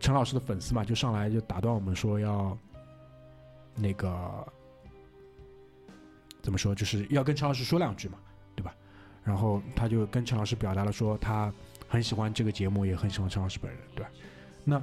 [0.00, 2.58] 陈老师的粉丝嘛，就上来就打断我们说要
[3.76, 4.44] 那个
[6.42, 8.18] 怎么说，就是要跟陈老师说两句嘛，
[8.56, 8.74] 对吧？
[9.22, 11.52] 然后他就跟陈老师表达了说他
[11.86, 14.10] 很喜欢这个节目，也很喜欢陈老师本人，对吧？
[14.64, 14.82] 那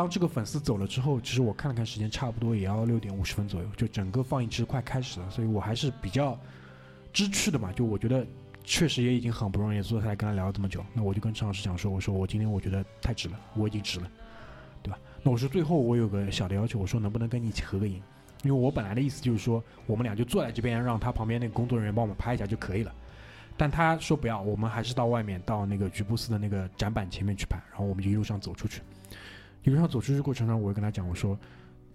[0.00, 6.40] 当这个粉丝走了之后，其实我看了看时间，差不多也要六点五十分左右，就整个放映其实快开始了，所以我还是比较
[7.12, 8.26] 知趣的嘛，就我觉得
[8.64, 14.10] 确实也已经很不容易坐下来跟他聊了这么久，那我就跟陈老师讲说，我说我今天我觉得太值了，我已经值了，
[14.82, 14.98] 对吧？
[15.22, 18.02] 那我说最后我有个小的要求，我说能不能跟你一起合个影？
[18.42, 22.94] 因为我本来的意思就是说，我们俩就坐在这边，让他旁边那个工作人员帮我们拍一下就可以了。
[23.54, 28.80] 但他说不要，我们还是到外面到那个局部寺的那个展板前面去拍，然后我们就一路上走出去。
[29.62, 31.38] 一路上走出去过程中，我会跟他讲，我说，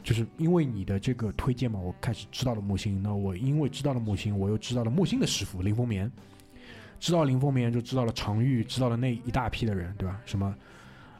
[0.04, 3.02] 就是因为你的这个推荐嘛，我开始知道了木星。
[3.02, 6.12] 那我因为知道了木星，我又知道了木星的师傅林风眠，
[7.00, 10.22] 知道林风眠就知道了常玉，知道了那一大批的人，对吧？
[10.26, 10.56] 什么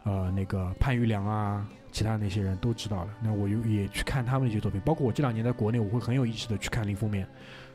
[0.04, 3.14] 呃那个潘玉良啊，其他那些人都知道了。
[3.24, 7.28] 那我又也去看他们那些作品，包括我这两年在国内，我会很有意识的去看林风眠，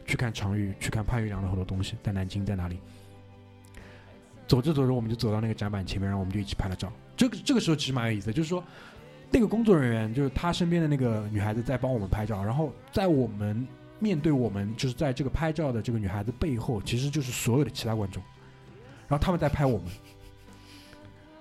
[0.07, 2.79] 去看常玉，去看潘玉良的很多东西，在南京在哪里。
[4.47, 6.93] 走着走着，我们就走到那个展板前面，然后我们就一起拍了照。
[7.21, 8.65] 这个这个时候其实蛮有意思的，就是说，
[9.31, 13.69] 那个工作人员就是他身边的那个女孩子在帮我们拍照，然后在我们
[13.99, 18.23] 面对我们就是在这个拍照的这个女孩子背后，其实就是所有的其他观众，
[19.07, 19.87] 然后他们在拍我们，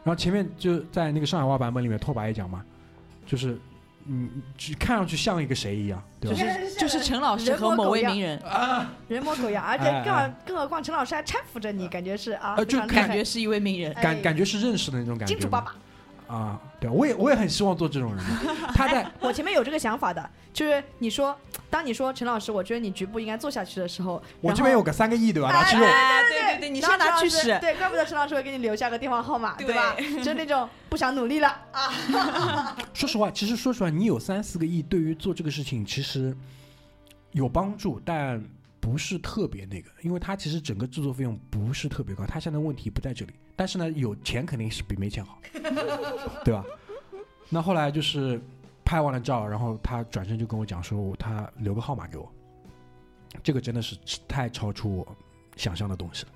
[0.03, 2.61] 然后前面就在那个上海话版本里面，拓跋也讲嘛，
[3.25, 3.57] 就是
[4.05, 6.37] 嗯，只看上去像一个谁一样，对吧？
[6.37, 8.41] 就是就是陈老师和某位名人，
[9.07, 10.35] 人模狗样，而且哎更哎。
[10.45, 13.93] 更何况陈老师还搀扶着你，感觉是啊，呃就感觉是一位名人。
[13.95, 15.75] 感哎感觉是认识的那种感觉，金主爸爸。
[16.29, 18.23] 啊，对，我也我也很希望做这种人。
[18.75, 21.35] 他在我前面有这个想法的，就是你说，
[21.71, 25.49] 当你说陈老师，我觉得你局部应该做下去的时候，我这边有个三个亿，对吧？
[25.49, 25.83] 拿去用。
[25.85, 27.57] 哎，对对对，你先拿去使。
[27.59, 29.95] 对，怪不得陈老师会给你留下个电话号码，对吧？
[29.97, 36.37] 就是那种不想努力了 啊， 说实话，其实说实话，你有三四个亿，对于做这个事情其实
[37.31, 38.39] 有帮助，但
[38.89, 43.33] 不是特别那个，因为它其实整个制作费用不是特别高，它现在问题不在这里。
[43.55, 45.39] 但是呢，有钱肯定是比没钱好，
[46.43, 46.65] 对吧？
[47.49, 48.41] 那后来就是
[48.83, 52.27] 拍完了照，然后他转身就跟我讲说，他留个号码给我，
[53.43, 53.95] 这个真的是
[54.27, 55.17] 太超出我
[55.55, 56.31] 想象的东西了。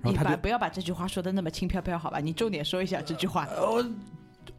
[0.00, 2.18] 然后他就你不要把这句话说的那么轻飘飘，好吧？
[2.18, 3.46] 你重点说一下这句话。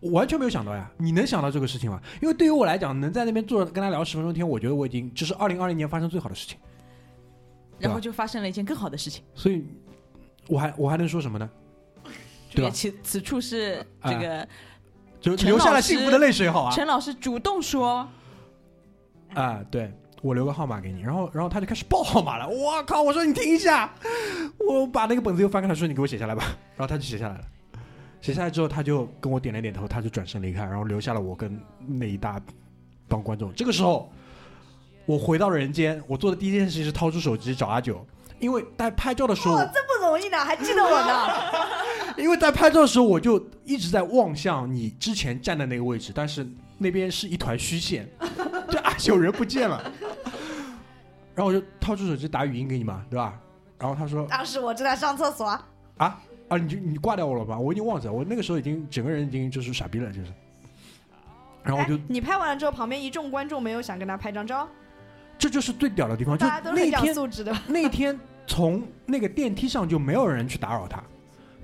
[0.02, 2.00] 我完全没有想到呀，你能想到这个事情吗？
[2.22, 6.58] 因为对于我来讲，能在那边坐着跟他聊十分钟天，我觉得我已经这是二零二零年发生最好的事情，
[7.80, 9.24] 然后就发生了一件更好的事情。
[9.34, 9.66] 所以
[10.48, 11.50] 我还我还能说什么呢？
[12.52, 14.48] 对吧此此处是这个
[15.22, 18.08] 就陈流下了幸福的泪水，好啊陈老师主动说，
[19.36, 19.64] 啊！
[19.70, 22.50] 对我留个号码给你，然后然后他就开始报号码了。
[22.50, 23.02] 我靠！
[23.02, 23.94] 我说你听一下，
[24.68, 26.44] 我把那个本子又翻开了，说你给我写下来吧。
[26.76, 27.44] 然后他就写下来了。
[28.20, 32.42] 写下来之后，他就跟我点了点头，他就转身离开，然后留下了我跟那一大
[33.08, 33.54] 帮观众。
[33.54, 34.12] 这个时候，
[35.10, 38.06] 我回到了人间，我做的第一件事情是掏出手机找阿九，
[38.38, 42.14] 因为在拍照的时候，哦，这不容易呢，还记得我呢。
[42.16, 46.48] 因为在拍照的时候，我就一直在望向你之前站的那个位置，但是
[46.78, 48.08] 那边是一团虚线，
[48.70, 49.82] 就阿九人不见了。
[51.34, 53.34] 然后我就掏出手机打语音给你嘛，对吧？
[53.80, 57.58] 然后他说当时我正在上厕所，啊啊，你就你挂掉我了吧？
[57.58, 60.32] 我已经忘记了，我那个时候已经整个人已经就是傻逼了，就是。
[61.64, 64.68] 然后我就哎，你拍完了之后，旁边一众观众没有想跟他拍张照，
[65.40, 67.16] 这就是最屌的地方，就那天。
[67.68, 71.02] 那天从那个电梯上就没有人去打扰他，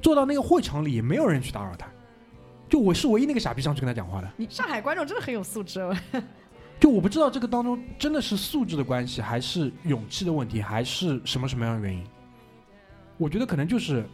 [0.02, 1.88] 坐到那个会场里也没有人去打扰他，
[2.70, 4.32] 就我是唯一那个傻逼上去跟他讲话的。
[4.38, 5.96] 你上海观众真的很有素质，哦
[6.80, 12.06] 就我不知道这个当中真的是素质的关系，还是勇气的问题，还是什么什么样的原因？
[13.18, 14.06] 我觉得可能就是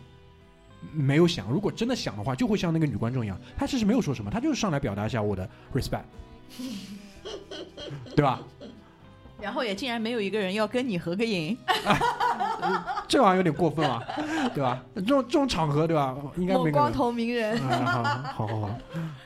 [0.93, 1.49] 没有想。
[1.51, 6.03] 如果真的想的话，就会像那个女观众一样，她其实没有说什么，她就是上来表达一下我的 respect，
[8.15, 8.41] 对吧？
[9.41, 11.57] 然后也竟然没有一个人要跟你合个影，
[13.07, 14.01] 这玩意儿有点过分啊，
[14.53, 14.81] 对吧？
[14.95, 16.15] 这种这种场合，对吧？
[16.37, 16.91] 应该某光。
[16.91, 17.59] 头名人。
[17.61, 18.69] 嗯，好，好，好，好，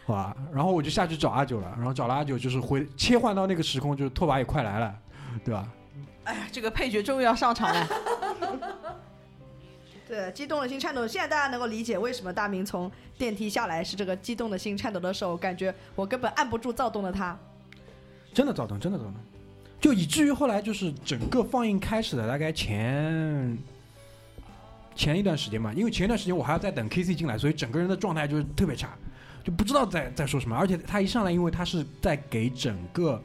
[0.06, 0.36] 好吧。
[0.54, 4.96] 然后我就下去找阿九了，然后找了阿九，就是回切换到那个时空，就是拓跋也快来了，
[5.44, 5.68] 对吧？
[6.24, 7.88] 哎呀，这个配角终于要上场了。
[10.08, 11.08] 对，激动的心颤抖。
[11.08, 17.38] 现在大家能够理解为什么大明从电梯下来是这个激动的心颤抖的手，感觉我根本按不住躁动的他。
[18.34, 19.14] 真的躁动，真的躁动，
[19.86, 23.56] 就以至于后来就是整个放映开始的大概前
[24.96, 28.98] 前一段时间嘛，因为前一段时间我还要再等 K C 进来，所以整个人的状态就是特别差，
[29.44, 30.58] 就不知道在在说什么。
[30.58, 33.22] 而且他一上来，因为他是在给整个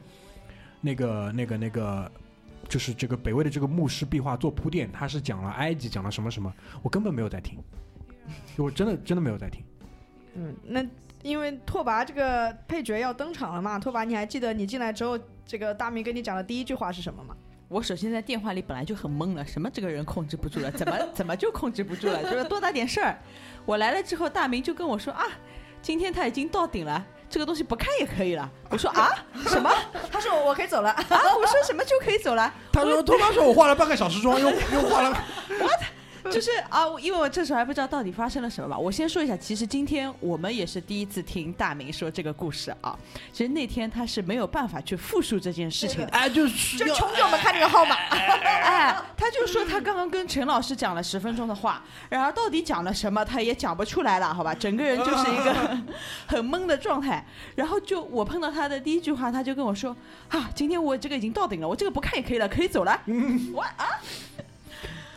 [0.83, 2.13] 那个那个那个。
[2.69, 6.53] 就是这个北魏的这个墓室壁画做铺垫，他是讲了埃及，讲了什么什么，
[6.83, 7.59] 我根本没有在听，
[8.57, 9.65] 我真的真的没有在听。
[10.35, 10.87] 嗯，那
[11.23, 15.19] 因为拓跋这个配角要登场了嘛，拓跋，你还记得你进来之后，
[15.51, 17.35] 这个大明跟你讲的第一句话是什么吗？
[17.67, 22.23] 我首先在电话里本来就很懵了，什么这个人控制不住了， 怎么怎么就控制不住了？
[22.23, 23.19] 就是多大点事儿。
[23.67, 25.27] 我来了之后，大明就跟我说啊，
[25.83, 28.49] 今天他已经到顶了，这个东西不看也可以了。
[28.69, 29.11] 我说啊，
[29.49, 29.69] 什么？
[30.13, 30.91] 他说我可以走了。
[30.93, 31.05] 啊？
[31.37, 32.55] 我说什么就可以走了？
[32.71, 35.25] 他说：“托妈说我化了半个小时妆，又又化了。
[36.31, 38.79] 就是啊，因为我这时候还不知道到底发生了什么吧。
[38.79, 42.99] 我先说一下，其实今天我们也是第一次听大明说这个故事啊。
[43.33, 46.07] 其实那天他是没有办法去复述这件事情的。
[46.09, 47.95] 哎，就是就穷给我们看这个号码。
[47.95, 54.55] 哎，他就说他刚刚跟陈老师讲了十分钟的话，然后到底讲了什么，他也讲不出来了，好吧？
[54.55, 55.79] 整个人就是一个
[56.27, 57.25] 很懵的状态。
[57.57, 59.97] 然后就我碰到他的第一句话，他就跟我说
[60.29, 63.01] ：“啊，今天我这个已经到顶了，我这个不看也可以了，可以走了。
[63.53, 63.89] 我啊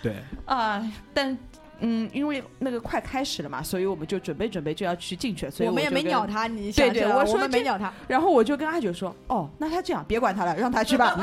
[0.04, 0.84] 对，啊！
[1.14, 1.36] 但
[1.80, 11.18] 嗯，因为那个快开始了嘛，所以我们就准备准备就要去进去，所以我们也没鸟他，你对对我说这们没鸟他，然后我就跟阿九说，哦，那他这样，别管他了，让他去吧，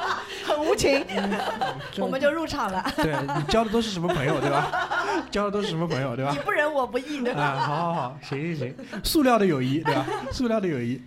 [0.46, 1.04] 很无情。
[1.98, 2.84] 我们就入场了。
[2.96, 5.26] 对你交的都是什么朋友，对吧？
[5.30, 6.38] 交的都是什么朋友，对吧你？
[6.38, 7.42] 不仁我不义，对吧？
[7.42, 10.06] 啊，好好好，行行行，塑料的友谊，对吧？
[10.30, 11.02] 塑料的友谊，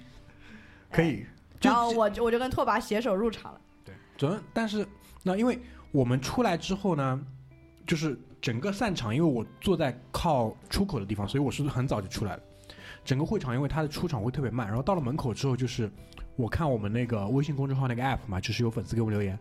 [0.92, 1.26] 可以。
[1.62, 3.60] 然后我就我就跟拓跋携手入场了。
[3.84, 4.88] 对，主要但是
[5.24, 5.60] 那因为
[5.92, 7.20] 我们出来之后呢，
[7.86, 12.42] 就是整个散场，因为我坐在靠出口的地方，所以我是很早就出来了。
[13.04, 15.90] 整个会场因为它的出场会特别慢，然后到了门口之后，就是
[16.36, 19.38] 我看我们那个微信公众号那个 app 嘛，就是有粉丝给我们留言，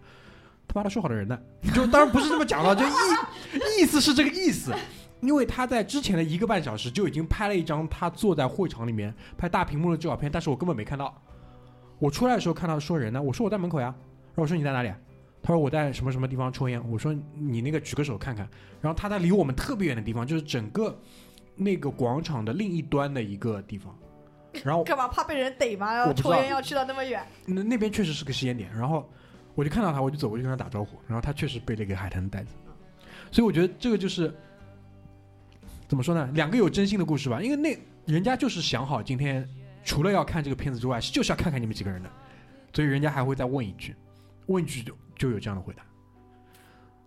[0.67, 1.39] 他妈的说好的人呢？
[1.75, 4.75] 就当然不是这么讲的，就意 意思是这个意思。
[5.21, 11.13] 因为他在之前的一个半小时就已经拍了一张他坐在会场里面拍大屏幕的照片，但是我根本没看到。
[11.99, 14.97] 我出来的时候看到说人呢，我说我在门口呀，然后我说你在哪里啊？
[15.49, 16.79] 他说我在什么什么地方抽烟。
[16.91, 18.47] 我说你那个举个手看看。
[18.83, 20.95] 然后他在离我们特别远的地方，就是整个
[21.57, 23.99] 那个广场的另一端的一个地方。
[24.63, 25.91] 然后干嘛怕被人逮吗？
[25.95, 29.11] 然后抽烟要去到那么远，那那边确实是个吸烟点，然后
[29.55, 32.55] 我就看到他，我就走过去跟他打招呼，然后他确实背了一个海滩的袋子，
[33.33, 34.35] 所以我觉得这个就是
[35.87, 39.49] 怎么说呢，两个有真心的故事吧，因为那人家就是想好今天
[39.83, 42.11] 除了要看这个片子之外，就是要看看你们几个人的，
[42.75, 43.95] 所以人家还会再问一句，
[44.47, 44.83] 问一句
[45.19, 45.83] 就就有这样的回答，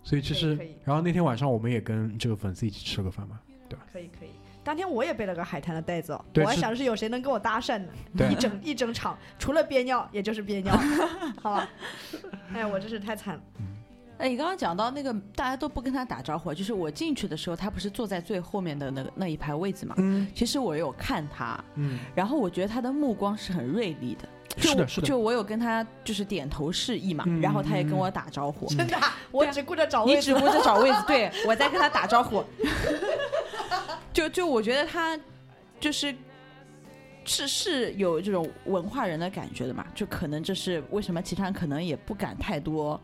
[0.03, 3.39] 所以其实然后那天晚上我们也跟这个粉丝一起吃了个饭嘛，
[3.69, 4.29] 对吧可以可以。
[4.63, 7.87] 当天我也背了个海滩的袋子哦，我还想是有谁能跟我搭讪呢？
[8.15, 10.71] 对一整一整场，除了憋尿，也就是憋尿，
[11.41, 11.69] 好吧？
[12.53, 13.41] 哎，我真是太惨了。
[14.21, 19.95] 哎，你刚刚讲到那个大家都不跟他打招呼，就是我进去的时候，他不是坐在最后面的那个那一排位置嘛？
[19.97, 24.29] 嗯其实我有看他，嗯，然后我觉得他的目光是很锐利的。
[24.57, 28.67] 就是的，是的，就我有跟他就是点头示意嘛，嗯然后他也嗯跟我打招呼。
[28.75, 30.33] 真的啊，我只顾着找位置。
[30.33, 32.43] 你只顾着找位置， 对我在跟他打招呼。
[34.13, 35.17] 就就我觉得他
[35.79, 36.13] 就是
[37.23, 42.99] 是是有这种文化人的感觉的嘛，就可能这是为什么其他人可能也不敢太多，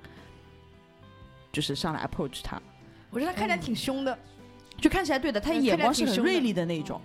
[1.51, 2.61] 就是上来 approach 他，
[3.09, 4.17] 我觉得他看起来挺凶的，
[4.79, 7.01] 就看起来对的，他嗯眼光是很锐利的那种。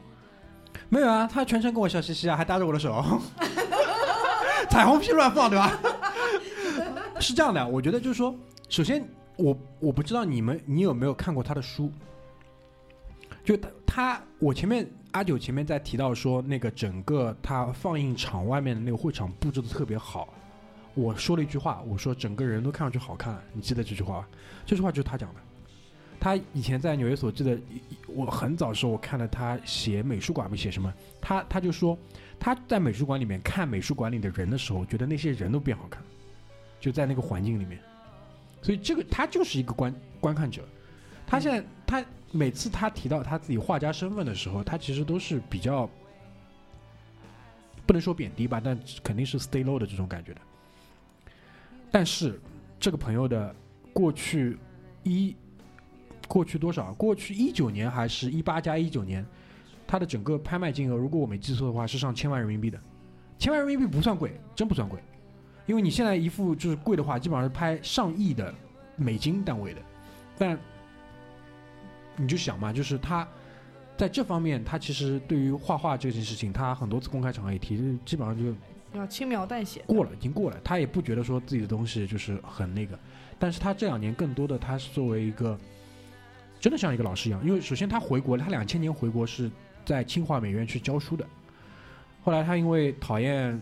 [0.88, 3.20] 没有啊，他全程跟我笑嘻嘻啊，还搭着我的手，
[4.68, 5.78] 彩虹屁乱放，对吧？
[7.20, 8.34] 是这样的，我觉得就是说，
[8.68, 11.90] 首先我我不知道你们你有没有看过他的书，
[13.44, 20.32] 就他他我前面阿九前面在提到说那个整个他放映场外面的那个会场布置的特别好，
[20.94, 24.28] 我说了一句话，我说整个人都看上去好看，你记得这句话吧？
[24.66, 25.40] 这句话就是他讲的。
[26.20, 27.58] 他以前在纽约所记得，
[28.06, 31.98] 我很早的时候我看了他写美术馆没写什么，他他就说
[32.38, 36.00] 他在美术馆里面看美术馆里的人的时候，觉得那些人都变好看，
[36.78, 37.80] 就在那个环境里面，
[38.62, 40.62] 所以这个他就是一个观观看者。
[41.26, 45.90] 他现在他每次他提到他自己画家身份的时候，他其实都是比较
[47.84, 50.40] 不能说贬低吧，但肯定是 stay low 的这种感觉的。
[51.92, 52.40] 但是
[52.80, 53.54] 这个朋友的
[53.92, 54.58] 过去
[55.04, 55.36] 一
[56.26, 56.92] 过去多少？
[56.94, 59.24] 过去一九年还是一八加一九年，
[59.86, 62.80] 他的整个拍卖金额，如果我没记错的话，是上千万人民币的。
[63.38, 64.98] 千万人民币不算贵，真不算贵，
[65.66, 68.54] 因为你现在一幅就是贵的话，基本上是拍上亿的
[68.96, 69.80] 美金单位的。
[70.38, 70.58] 但
[72.16, 73.28] 你就想嘛，就是他
[73.96, 77.76] 在这方面，他其实对于画画这件事情，他很多次公开场合也提，
[78.06, 78.54] 基本上就
[78.94, 79.82] 要轻描淡写。
[79.86, 80.60] 过了，已经过了。
[80.62, 82.98] 他也不觉得说自己的东西就是很那个，
[83.38, 85.58] 但是他这两年更多的他是作为一个
[86.60, 89.50] 真的像一个老师一样，因为首先他回国了，他两千年回国是
[89.84, 91.26] 在清华美院去教书的，
[92.22, 93.60] 后来他因为讨厌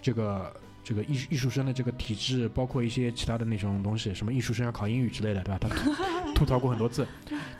[0.00, 5.58] 这个这个艺术艺术生的这个体制，包括一些其他的那种东西，什么艺术生要考英语之类的，对吧？
[5.60, 7.06] 他吐 吐槽过很多次，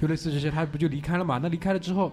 [0.01, 1.39] 就类似这些，他不就离开了嘛？
[1.39, 2.13] 那离开了之后，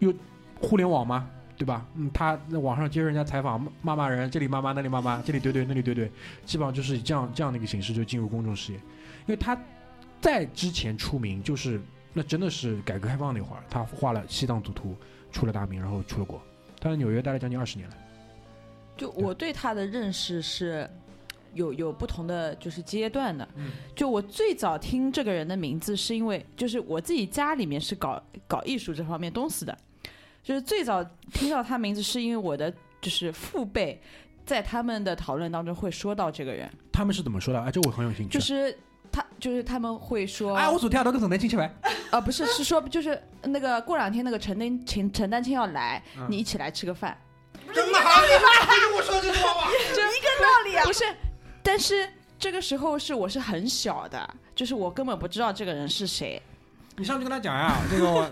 [0.00, 0.12] 又
[0.60, 1.86] 互联网嘛，对吧？
[1.94, 6.08] 嗯，他在网上接受人家采访，骂骂骂人，这里骂骂，那里骂骂，这里怼怼，那里怼怼，
[6.44, 8.78] 基本上就是以这样这样的一个形式就进入公众视野。
[8.78, 9.56] 因为他
[10.20, 11.80] 在之前出名，就是
[12.12, 14.96] 那真的是改革开放那会儿，他画了《西藏组图》，
[15.34, 16.42] 出了大名，然后出了国。
[16.80, 17.96] 他在纽约待了将近二十年了。
[18.96, 20.88] 就我对他的认识是
[21.52, 23.48] 有有不同的就是阶段的。
[23.56, 29.76] 嗯就我最早听这个人的名字，是因为就是我自己家里面是搞搞艺术这方面东西的，
[30.44, 34.00] 就是最早听到他名字是因为我的就是父辈
[34.44, 37.60] 在他们的讨论当中会说到这个人，他们是怎么说的？
[37.60, 38.38] 哎，这我很有兴趣。
[38.38, 38.78] 就是
[39.10, 41.74] 他就是他们会说，哎，我所听到的跟陈丹青去呗。
[42.10, 47.18] 啊不是是说就是那个过两天那个陈丹青陈丹青要来，嗯你一起来吃个饭。
[47.72, 49.70] 真的好，你跟我说这句话吧。
[50.42, 51.04] 道理啊不是，
[51.62, 52.06] 但是
[52.38, 56.40] 这个时候是我是很小的，就是我根本不知道这个人是谁。
[56.96, 58.28] 你上去跟他讲呀， 这个我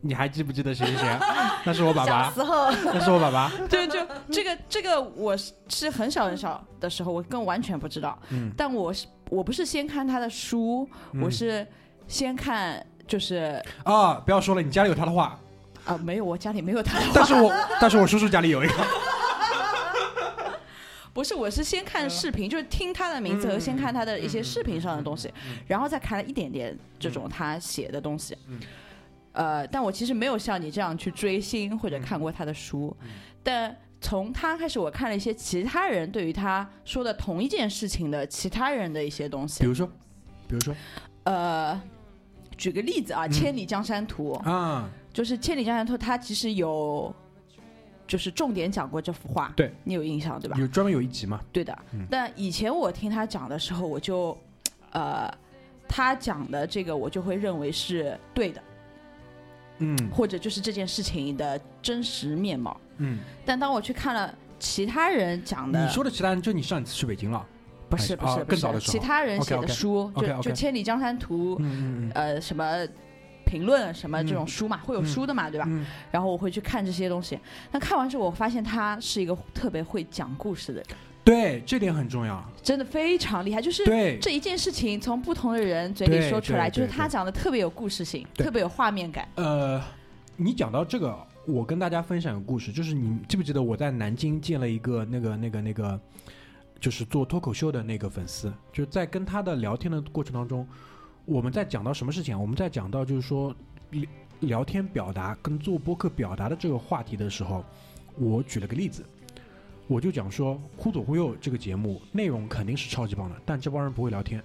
[0.00, 1.60] 你还记不记得谁谁谁啊？
[1.64, 3.50] 那是我爸小爸，时候那是我爸爸。
[3.68, 3.98] 对，就
[4.30, 8.18] 这个这个，我是是很小很小的时候，我更完全不知道。
[8.30, 10.88] 嗯，但我是我不是先看他的书，
[11.20, 11.66] 我嗯是
[12.08, 15.38] 先看就是啊，不要说了，你家里有他的画，
[15.84, 17.12] 啊、没有，我家里没有他的画。
[17.14, 18.74] 但是我但是我叔叔家里有一个。
[21.16, 23.60] 不是，我是先看视频，就是听他的名字和嗯。
[23.60, 25.56] 先看他的一些视频上的东西，嗯。
[25.66, 28.36] 然后再看了一点点这种他写的东西。
[28.48, 28.60] 嗯。
[29.32, 33.08] 呃，但我其实没有像你这样去追星或者看过他的书，嗯。
[33.42, 39.66] 但从他开始，我看了一些其他人对于他说的同一件事情的其他人的一些东西比。
[39.66, 39.86] 如说，
[40.46, 40.74] 比如说。
[41.24, 41.80] 呃，
[42.58, 47.14] 举个例子啊，嗯千里江山图》啊，就是《千里江山图》，它其实有
[48.06, 50.56] 就是重点讲过这幅画，对你有印象对吧？
[50.58, 51.40] 有专门有一集嘛？
[51.52, 51.76] 对的。
[51.92, 54.36] 嗯但以前我听他讲的时候，我就
[54.92, 55.28] 呃，
[55.88, 58.62] 他讲的这个我就会认为是对的，
[59.78, 62.80] 嗯或者就是这件事情的真实面貌。
[62.98, 67.44] 嗯，但当我去看了其他人讲的，你说的其他人，就你上一次去北京了？
[67.88, 71.58] 不是不是不是更早的其他人写的书，就就《千里江山图》
[72.14, 72.86] 呃什么。
[73.46, 75.64] 评论什么这种嗯书嘛，会有嗯书的嘛，对吧？
[75.70, 77.38] 嗯，然后我会去看这些东西。
[77.70, 80.86] 那看完之后，我发现他是一个特别会讲故事的人，
[81.24, 82.44] 对，这点很重要。
[82.62, 83.62] 真的非常厉害。
[83.62, 89.26] 就是对，这一件事情从不同的人嘴里说出来，就是他讲的特别有故事性，特别有画面感。
[89.36, 89.80] 呃，
[90.36, 91.16] 你讲到这个，
[91.46, 95.98] 我跟大家分享个故事，就是你记不记得我在南京见了一个那个那个那个，
[96.80, 100.66] 就是做脱口秀的那个粉丝，就是在跟他的聊天的过程当中，
[101.26, 102.38] 我们在讲到什么事情啊？
[102.38, 103.54] 我们在讲到就是说
[103.90, 104.08] 聊
[104.40, 107.64] 聊天表达跟做播客表达的这个话题的时候，
[108.16, 109.04] 我举了个例子。
[109.88, 114.42] 我就讲说，《忽左忽右》这个节目内容肯定是超级棒的，但这帮人不会聊天，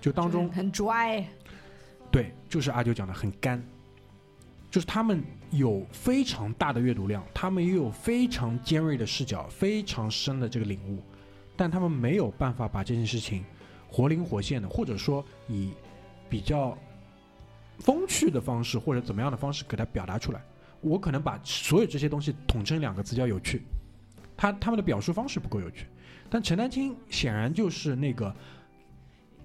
[0.00, 1.22] 就当中很 dry，
[2.10, 3.62] 对，就是阿九讲的很干，
[4.70, 11.02] 就是他们有非常大的阅读量，他们也有非常尖锐的视角，非常深的这个领悟，
[11.54, 13.44] 但他们没有办法把这件事情
[13.92, 15.72] 活灵活现的，或者说以
[16.30, 16.76] 比较
[17.78, 20.42] 风趣的方式或者怎么样的方式给它表达出来。
[20.80, 23.62] 我可能把所有这些东西统称两个字叫有趣，
[24.36, 25.86] 他他们的表述方式不够有趣，
[26.28, 28.34] 但陈丹青显然就是那个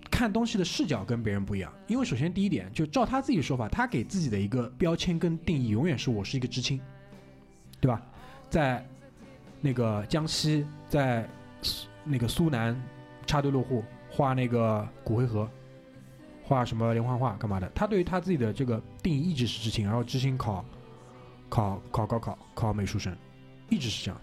[0.10, 6.82] 看东西的视角跟别人不一样，因为首先第一点，就照他自己说法，他给自己的一个标签跟定义永远是我是一个知青，
[7.80, 8.02] 对吧？
[8.50, 8.84] 在
[9.62, 11.30] 那个江西，在
[12.04, 12.76] 那个苏南
[13.28, 13.84] 插队落户，
[14.18, 15.47] 画那个骨灰盒，
[16.41, 17.70] 画什么连环画干嘛的？
[17.76, 20.65] 他对于他自己的这个定义一直是知青，然后知青考
[21.49, 23.15] 考考高考考美术生，
[23.70, 24.20] 一直是这样。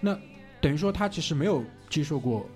[0.00, 0.16] 那
[0.60, 2.48] 等于说他其实没有接受过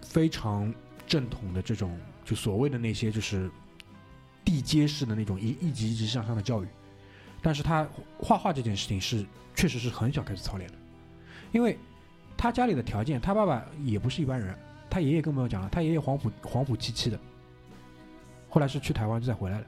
[0.00, 0.72] 非常
[1.06, 3.50] 正统的这种就所谓的那些就是
[4.42, 6.66] 地阶式的那种一一级一级向上的教育，
[7.42, 7.86] 但是他
[8.18, 10.78] 画画这件事情是确实是很小开始操练的，
[11.52, 11.78] 因为
[12.38, 14.56] 他家里的条件，他爸爸也不是一般人，
[14.90, 17.18] 他爷爷更不用讲了，他爷爷黄埔黄埔七期的，
[18.48, 19.66] 后来是去台湾再回来的，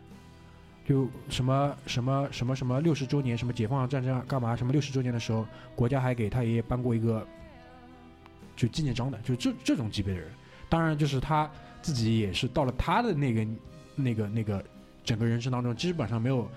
[0.85, 5.47] 就什么什么什么什么六十周年什么解放战争啊干嘛什么六十周年的时候，
[5.77, 7.27] 国家还给他爷爷颁过一个
[8.57, 10.29] 就纪念章的，就这这种级别的人。
[10.69, 11.51] 当然，就是他
[11.81, 13.47] 自己也是到了他的那个
[13.95, 14.65] 那个那个
[15.05, 16.51] 整个人生当中，基本上没有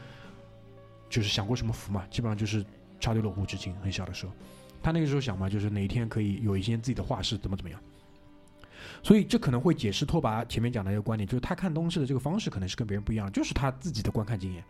[1.09, 2.65] 就是享过什么福嘛，基本上就是
[2.99, 3.73] 插队落户至今。
[3.75, 4.31] 很小的时候，
[4.81, 7.79] 他那个时候想嘛，就是哪一天可以有一间自己的画室，怎么怎么样。
[9.03, 14.63] 所以这可能会解释拓跋前面讲的一个观点，就是他看东西的这个方式可能是跟别人不一样，就是他自己的观看经验，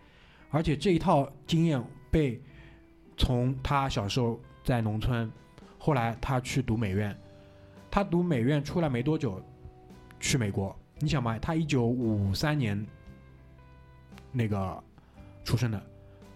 [0.49, 2.41] 而且这一套经验被
[3.17, 5.31] 从他小时候在农村，
[5.77, 7.17] 后来他去读美院，
[7.89, 9.41] 他读美院出来没多久，
[10.19, 10.75] 去美国。
[10.99, 12.85] 你想嘛，他一九五三年
[14.31, 14.83] 那个
[15.43, 15.81] 出生的，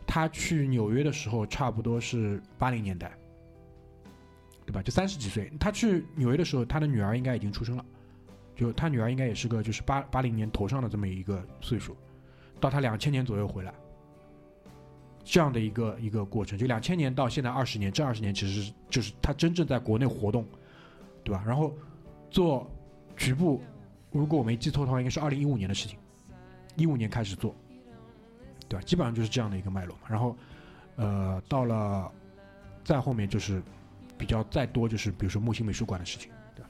[0.05, 3.11] 他去纽约的时候差不多是八零年代，
[4.69, 4.83] 对吧？
[4.83, 5.51] 就三十几岁。
[5.59, 7.83] 他去纽约的时候，他的女儿应该已经出生了，
[8.55, 11.97] 就他女儿应该也是个就是八八零年头上的这么一个岁数，
[12.59, 13.73] 到他两千年左右回来。
[15.23, 20.45] 这样的一个一个过程，就两千年到现在二十年，这二十年其实就是他真正在国内活动，
[21.23, 21.43] 对吧？
[21.47, 21.73] 然后
[22.29, 22.69] 做
[23.17, 23.59] 局部，
[24.11, 25.97] 如果我没记错的话，应该是二零一五年的事情，
[26.75, 27.55] 一五年开始做，
[28.67, 28.85] 对吧？
[28.85, 30.03] 基本上就是这样的一个脉络嘛。
[30.07, 30.35] 然后，
[30.95, 32.11] 呃，到了
[32.83, 33.61] 再后面就是
[34.19, 36.69] 比较再多就是比如说木星美术馆的事情，对吧？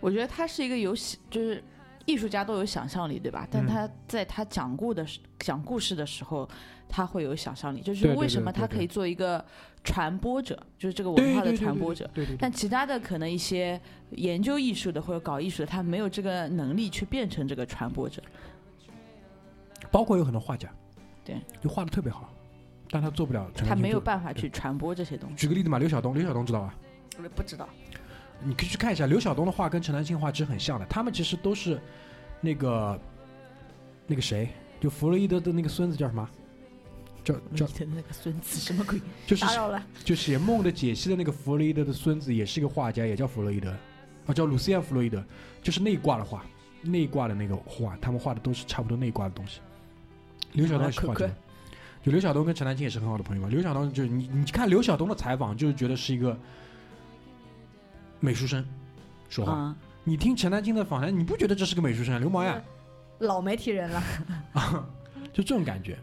[0.00, 1.62] 我觉得他是一个有想，就是
[2.06, 3.46] 艺术家都有想象力，对吧？
[3.50, 6.48] 但嗯他在他讲故的时讲故事的时候，
[6.88, 9.44] 他会有想象力，就是为什么他可以做一个
[9.84, 12.10] 传播者，就是这个文化的传播者。
[12.12, 13.80] 对对对但其他的可能一些
[14.10, 18.20] 研究艺术的或者搞艺术的，他没有这个能力去变成这个传播者。
[19.90, 20.68] 包括有很多画家，
[21.24, 22.32] 对，就画的特别好，
[22.90, 25.36] 但他做不了他没有办法去传播这些东西。
[25.36, 26.74] 举个例子嘛，刘晓东，刘晓东知道吧？
[27.22, 27.68] 我不知道，
[28.42, 31.80] 你可以去看一下，刘晓东的画跟陈丹青画其实很像的，他们其实都是
[32.40, 33.00] 那个
[34.06, 34.48] 那个谁，
[34.80, 36.28] 就弗洛伊德的那个孙子叫什么？
[37.22, 38.98] 叫叫的那个孙子什么鬼？
[39.26, 43.70] 就是打扰了，就写《梦的解析》的那个弗洛伊德的孙子，也是一个画家，也叫弗洛伊德，
[44.26, 45.22] 啊，叫鲁西安·弗洛伊德，
[45.62, 46.42] 就是内挂的画，
[46.80, 49.60] 内挂的那个画，他们画的都是差不多内挂的东西。
[50.52, 51.34] 刘晓东也是画可可这个，
[52.02, 53.48] 就刘晓东跟陈丹青也是很好的朋友嘛。
[53.48, 56.38] 刘晓东就是你，你看刘晓东的采访，就是觉得是一个
[58.20, 58.64] 美术生
[59.28, 59.52] 说话。
[59.52, 62.18] 啊，你听陈丹青的访谈，你不觉得这是个美术生啊？
[62.18, 62.62] 流氓呀，
[63.18, 64.02] 老媒体人了，
[65.32, 65.98] 就这种感觉。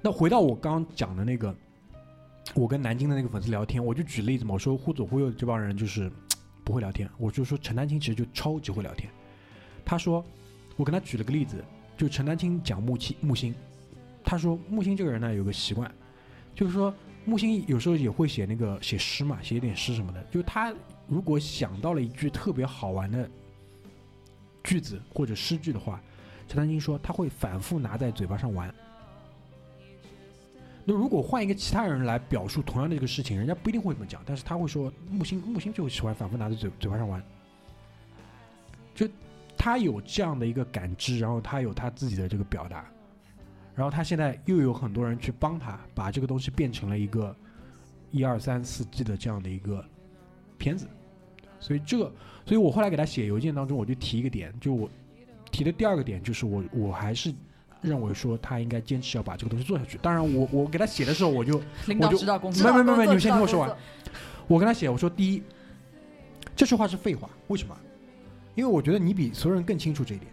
[0.00, 1.54] 那回到我刚刚讲的那个，
[2.54, 6.10] 我跟南京的那个粉丝聊天，我就举例子嘛，我说忽左忽右这帮人就是
[6.62, 9.10] 不会聊天，我就说陈丹青其实就超级会聊天。
[9.84, 10.24] 他说，
[10.76, 11.62] 我跟他举了个例子，
[11.96, 13.54] 就陈丹青讲木青木星，
[14.24, 15.88] 他说木星这个人呢有个习惯，
[16.54, 16.92] 就是说
[17.24, 20.74] 木星有时候也会写那个写诗嘛，写一点诗什么的，就他
[21.06, 23.28] 如果想到了一句特别好玩的
[24.62, 26.00] 句子或者诗句的话，
[26.48, 28.74] 陈丹青说他会反复拿在嘴巴上玩。
[30.86, 37.22] 那如果换一个其他人来表述同样的这个事情，人家不一定会这么讲，但是他会说木星木星就喜欢反复拿在嘴嘴巴上玩，
[38.94, 39.08] 就
[39.56, 42.86] 他有这样的一个感知，然后他有他自己的这个表达，
[43.74, 47.34] 然后他现在又有很多人去帮他把这个东西变成了一个
[48.10, 49.84] 一二三四季的这样的一个
[50.56, 50.86] 片子，
[51.58, 52.04] 所以这个，
[52.46, 54.88] 所以我后来给他写邮件当中，我就提一个点，就我
[55.50, 57.34] 提的第二个点就是我我还是
[57.80, 59.98] 认为说他应该坚持要把这个东西做下去。
[59.98, 63.76] 当然我，我给他写的时候，我就 领导我就指导工作没没没没你们先听我说完
[64.46, 65.42] 我跟他写，我说第一，
[66.54, 67.76] 这句话是废话，为什么？
[68.54, 70.30] 因为我觉得你比所有人更清楚这一点。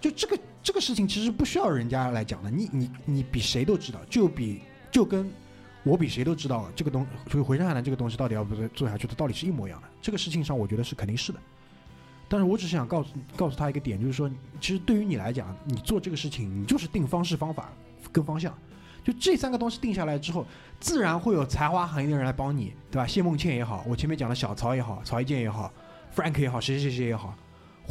[0.00, 5.30] 就这个这个事情其实不需要人家来讲的，你你你比谁都知道，就比就跟
[5.82, 9.88] 我比谁都知道这个东，所以回山海南这个东西到底要不要做下去的道理是一模一样的。
[10.00, 11.38] 这个事情上，我觉得是肯定是的。
[12.28, 17.70] 但是我只是想告诉告诉他一个点，就是说，其实对于你来讲，你做这个事情，你就是定方式、方法
[18.10, 18.56] 跟方向。
[19.04, 20.46] 就这三个东西定下来之后，
[20.78, 23.06] 自然会有才华横溢的人来帮你，对吧？
[23.06, 25.72] 谢梦倩也好，我前面讲的小曹也好，曹一健也好
[26.14, 27.36] ，Frank 也好，谁谁谁也好，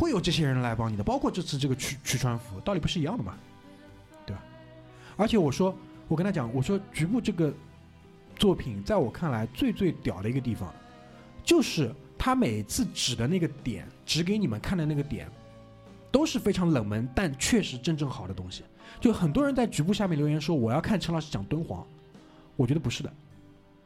[0.02, 1.04] 会有这些人来帮你的。
[1.04, 3.38] 包括这次这个曲曲川服，道理不是一样的吗，
[4.26, 4.42] 对吧？
[5.16, 5.76] 而且我说，
[6.08, 7.54] 我跟他讲，我说局部这个
[8.36, 10.74] 作品，在我看来最最屌的一个地方，
[11.44, 15.30] 就是他每次指的那个点，指给你们看的那个点，
[16.12, 18.64] 都是非常冷门，但确实真正好的东西。
[19.00, 21.86] 就很多人在局部下面留言说我要看陈老师讲敦煌，
[22.56, 23.14] 我觉得不是的。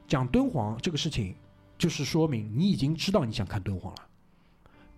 [0.08, 1.36] 讲敦煌这个事情，
[1.78, 4.02] 就是说明你已经知道你想看敦煌了。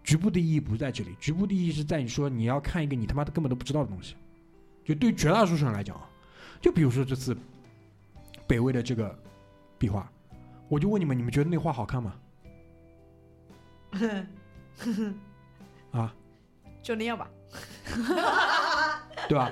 [0.07, 4.15] 局部的意义不在这里，局部的意义是在你说你要看一个你他妈的根本都不知道的东西。
[4.85, 6.09] 就对于绝大多数人来讲啊，
[6.61, 7.37] 就比如说这次
[8.47, 9.13] 北魏的这个
[9.77, 10.09] 壁画，
[10.69, 12.15] 我就问你们，你们觉得那画好看吗？
[15.91, 16.15] 啊，
[16.81, 17.29] 就那样吧。
[19.27, 19.51] 对吧？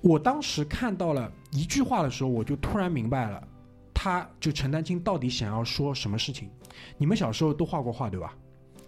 [0.00, 3.46] 我当时看到了一句话的时候，我就突然明白了，
[3.94, 6.50] 他就陈丹青到底想要说什么事情。
[6.98, 8.34] 你们小时候都画过画对吧？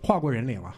[0.02, 0.76] 画过人脸吧？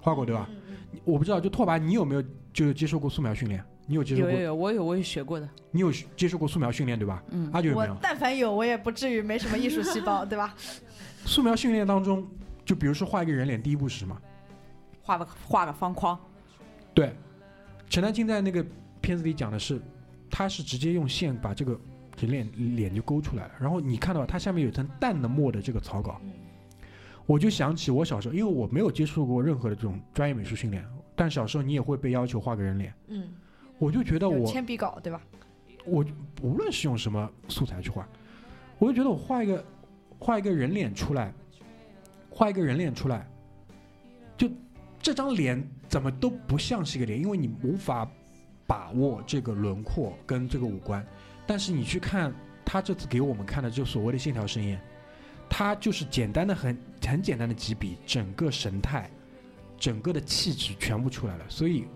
[0.00, 0.48] 画过对吧？
[0.50, 0.62] 嗯
[1.04, 3.62] 我不知道，就拓跋，你有没有就接受过素描训练？
[3.86, 4.30] 你有接受过？
[4.30, 7.22] 有有有，我有我有学过的，你有接受过素描训练对吧？
[7.30, 7.96] 嗯，我阿九有没有？
[8.00, 10.54] 但凡有，我也不至于没什么艺术细胞， 对吧？
[11.26, 12.26] 素描训练当中，
[12.64, 14.16] 就比如说画一个人脸，第一步是什么？
[15.02, 16.18] 画个画个方框，
[16.94, 17.14] 对，
[17.90, 18.64] 陈丹青在那个
[19.02, 19.80] 片子里讲的是，
[20.30, 21.78] 他是直接用线把这个
[22.18, 26.20] 人脸脸就勾出来了，然后你看到它下面有层淡的墨的这个草稿，
[27.26, 30.82] 我就想起我小时候，因为我没有接触过任何的这种专业美术训练，
[31.14, 33.28] 但小时候你也会被要求画个人脸，嗯，
[33.78, 35.20] 我就觉得我铅笔稿，对吧？
[35.84, 36.04] 我
[36.42, 38.08] 无论是用什么素材去画，
[38.78, 39.64] 我就觉得我画一个
[40.18, 41.32] 画一个人脸出来，
[42.30, 43.28] 画一个人脸出来，
[44.36, 44.48] 就
[45.00, 48.08] 这张脸怎么都不像是一个脸，因为你无法
[48.66, 51.06] 把握这个轮廓跟这个五官。
[51.46, 54.80] 但是你去看他这次给我们看的这所谓的线条盛宴，
[55.48, 59.08] 他就是简单的很很简单的几笔，整个神态、
[59.78, 61.44] 整个的气质全部出来了。
[61.48, 61.86] 所以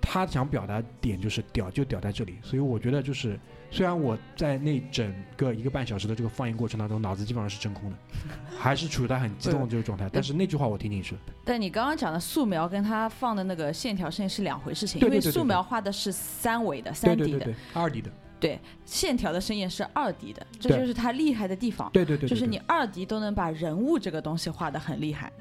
[0.00, 2.38] 他想表达点就是屌就屌在这里。
[2.42, 3.38] 所以我觉得就是，
[3.70, 7.96] 虽然我在那整个一个半小时的这个放映过程当中，脑子基本上是真空的，
[8.58, 10.08] 还是处在很激动的这个状态。
[10.10, 11.20] 但是那句话我听进去了。
[11.44, 18.10] 但你刚刚讲的素描跟他放的那个线条盛宴是两回事情，因为素描画的是三维的、三 D 的，二 D 的，
[18.40, 21.90] 对线条的盛宴是二 D 的，这就是他厉害的地方。
[21.92, 25.32] 对对对对，就是你二 D 都能把人物这个东西画的很厉害，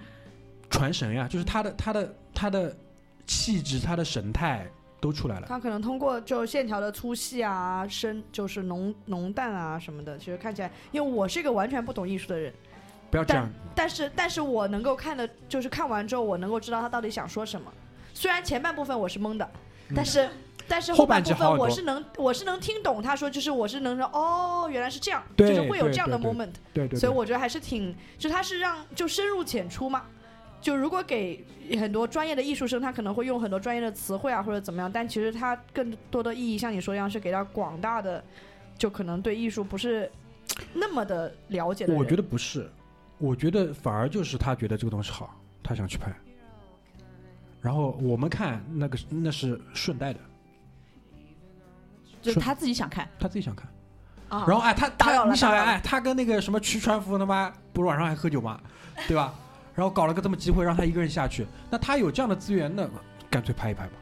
[0.69, 2.75] 传神呀，就是他的他的他的
[3.27, 4.65] 气质、他的神态
[5.01, 5.47] 都出来了。
[5.47, 12.53] 他可能通过就线条的粗细啊、深就是浓浓淡啊什么的，其实看起来，因为我是一个完全不懂艺术的人，
[13.11, 17.71] 不要这样，但是但是我能够看的，就是看完之后我能够知道他到底想说什么。
[18.13, 19.49] 虽然前半部分我是懵的，
[19.95, 20.29] 但是、
[20.67, 26.53] 但是后半部分我是能我是能听懂他说，就是我是能说哦原来是这样，就是会有这样的 moment。
[26.73, 30.03] 对对对，所以我觉得还是挺，就他是让就深入浅出嘛。
[30.61, 31.43] 就如果给
[31.77, 38.23] 很多专业的艺术生，他可能会用很多专业的词汇啊，或者怎么样，但其实他更多的意义，像你说一样，是给到广大的，
[38.77, 40.09] 就可能对艺术不是
[40.73, 42.01] 那么的了解的人。
[42.01, 42.71] 我觉得不是，
[43.17, 46.13] 我觉得反而就是他觉得这个东西好，他想去拍。
[47.63, 50.19] 然后我们看那个那是顺带的，
[52.21, 53.67] 就是他自己想看，他自己想看。
[54.27, 58.59] 啊，然后哎，他打扰他你想哎，他跟那个什么曲传福他妈不是晚上还喝酒吗？
[59.07, 59.33] 对吧？
[59.73, 62.87] 然后搞了个这么机会让他一个人下去，那他有这样的资源，那
[63.29, 63.93] 干脆拍一拍吧。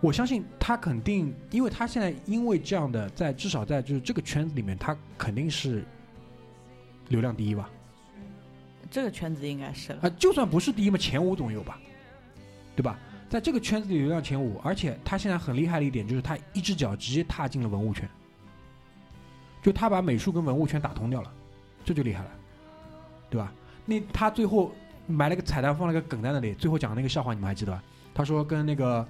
[0.00, 5.84] 我相信他肯定，因为他现在因为这样的，在至少在就是这个圈子里面，他肯定是
[7.08, 7.68] 流量第一吧。
[8.90, 10.00] 这个圈子应该是了。
[10.02, 11.78] 啊，就算不是第一嘛，前五总有吧，
[12.80, 12.98] 对吧？
[13.28, 18.08] 在这个圈子里流量前五，而且他现在很厉害的一点就是他一只脚直接踏进了文物圈，
[19.62, 21.30] 就他把美术跟文物圈打通掉了，
[21.84, 22.30] 这就厉害了，
[23.28, 23.52] 对吧？
[23.84, 24.72] 那他最后
[25.06, 27.82] 埋了个彩蛋，放了个梗在那里，最后讲那个笑话，你们还记得吧？
[28.14, 29.06] 他说跟那个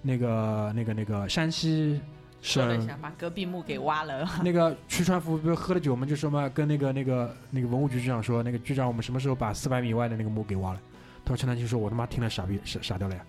[0.00, 2.00] 那个那个那个山西
[2.40, 4.26] 省说了一下，把隔壁墓给挖了。
[4.44, 6.06] 那个徐传福不是喝了酒吗？
[6.06, 10.80] 就说嘛，跟那个那个那个文物局局长说，那个局长，我们什么时候把四百米以外的那个墓给挖了？
[11.28, 13.22] 他说陈丹青说，我他妈听了傻逼傻傻掉了呀，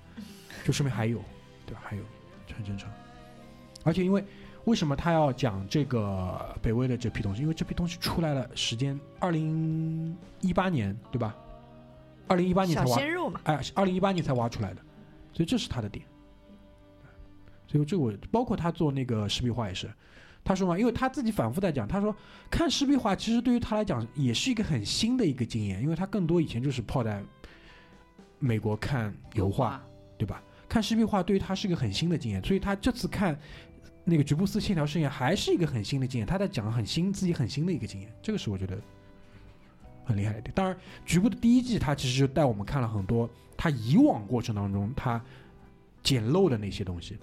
[0.64, 1.22] 就说明还有，
[1.66, 1.82] 对吧？
[1.84, 2.04] 还有，
[2.48, 2.90] 这很正常。
[3.84, 4.24] 而且因为
[4.64, 7.42] 为什么他要讲这个北魏的这批东西？
[7.42, 11.36] 因为这批东西出来了，时间二零一八年，对吧？
[12.30, 14.82] 二零一八年才小挖，鲜肉嘛，哎，二零一八年才挖出来的，
[15.34, 16.06] 所以这是他的点。
[17.68, 19.92] 所以这我包括他做那个石壁画也是，
[20.42, 22.16] 他说嘛，因为他自己反复在讲，他说
[22.50, 27.22] 看石壁画其实对于他来讲也是一个很新的一个经验，因为他更多以前就是泡在
[28.40, 29.82] 美国看油画，
[30.18, 30.42] 对吧？
[30.68, 33.38] 看湿壁画对于他是一个很新的经验，所以他这次看
[34.04, 38.80] 那个局部四线条试验还是一个很新的经验，他在讲很新自己很新的一个经验，这个是我觉得
[40.06, 40.52] 很厉害的一点。
[40.54, 45.20] 当然，局部的第一季他其实就带我们看了很多他以往过程当中他
[46.04, 47.18] 捡漏的那些东西。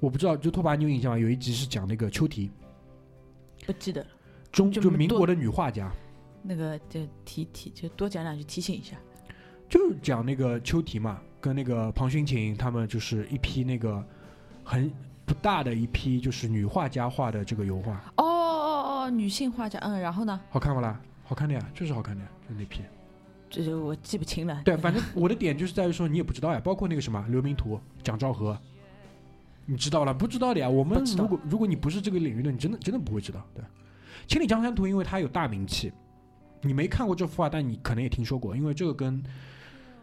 [0.00, 1.18] 我不知道，就拓跋你有印象吗？
[1.18, 2.50] 有一集是讲那个秋提，
[3.66, 4.08] 不记得了。
[4.50, 5.92] 中就民国的女画家，
[6.42, 8.96] 那个就提提就多讲两句提醒一下。
[9.70, 14.04] 就是讲那个秋提嘛，跟那个庞勋琴他们就是一批那个
[14.64, 14.92] 很
[15.24, 20.38] 不大的一批就是女画家画的这个油画，哦哦哦，女性画家，嗯，然后呢？
[20.50, 21.00] 好看不啦？
[21.22, 22.80] 好看的呀，就是好看的呀，就那批。
[23.48, 24.60] 这就我记不清了。
[24.64, 28.58] 对，反正我的点就是在于说你也不知道呀，包括那个什么刘明图、蒋兆和，
[29.66, 30.68] 你知道了不知道的呀？
[30.68, 33.40] 我们如果如果你不是这个领域的，你真的真的不会知道。
[33.54, 33.62] 对，
[34.26, 35.92] 《千里江山图》因为它有大名气，
[36.62, 39.22] 你没看过这幅画，但你可能也听说过，因为这个跟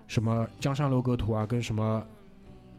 [0.07, 2.05] 什么《江山楼阁图》啊，跟什么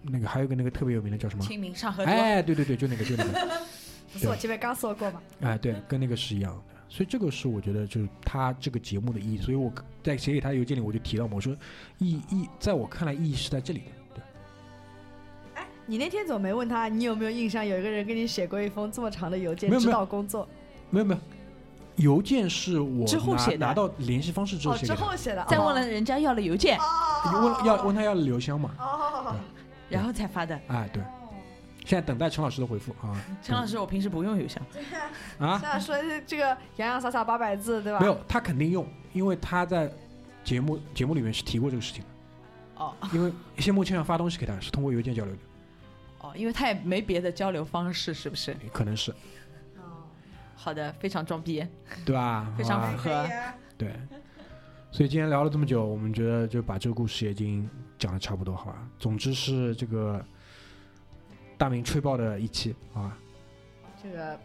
[0.03, 1.45] 那个还有一个那个特别有名的叫什么？
[1.45, 2.11] 清明上河图。
[2.11, 3.33] 哎，对对对，就那个就那个，
[4.13, 5.23] 不是我前面刚说过吗？
[5.41, 6.63] 哎，对，跟那个是一样的。
[6.89, 9.37] 所以这个是我觉得就是他这个节目的意义。
[9.37, 9.71] 所以我
[10.03, 11.55] 在写给他的邮件里我就提到嘛，我说
[11.99, 14.23] 意义在我看来意义是在这里的。
[15.55, 15.63] 对。
[15.85, 16.89] 你那天怎么没问他？
[16.89, 20.49] 你有没有印象有一个人给你写过一封这么长的邮件指导工作？
[20.91, 21.21] 没有没有，
[21.99, 25.45] 邮件是我拿之后写的拿到联系方式之后哦，写给他，之后写的。
[25.49, 26.79] 再问哦了人家要了邮件，
[27.33, 28.71] 问要问他要了邮箱嘛？
[28.79, 29.35] 哦，
[29.89, 30.59] 然后才发的。
[30.69, 31.03] 哎，对，
[31.85, 33.21] 现在等待陈老师的回复啊。
[33.43, 34.63] 陈老师，我平时不用邮箱。
[35.39, 35.97] 啊，现在说
[36.27, 38.01] 这个洋洋洒洒八百字，对吧？
[38.01, 39.91] 没有，他肯定用，因为他在
[40.45, 42.09] 节目节目里面是提过这个事情的。
[42.77, 45.41] 哦因为谢幕签要发东西给他，是通过邮件交流的，
[46.21, 48.57] 哦，因为他也没别的交流方式，是不是？
[48.73, 49.15] 可能是哦
[50.61, 51.65] 好的，非常装逼。
[52.05, 52.53] 对吧？
[52.59, 53.95] 非常符合啊对，
[54.91, 58.89] 所以今天聊了这么久，我们觉得就把这个故事也已经讲的差不多，好吧？
[58.99, 60.21] 总之是这个
[61.57, 63.17] 大明吹爆的一期，好吧？
[64.03, 64.39] 这个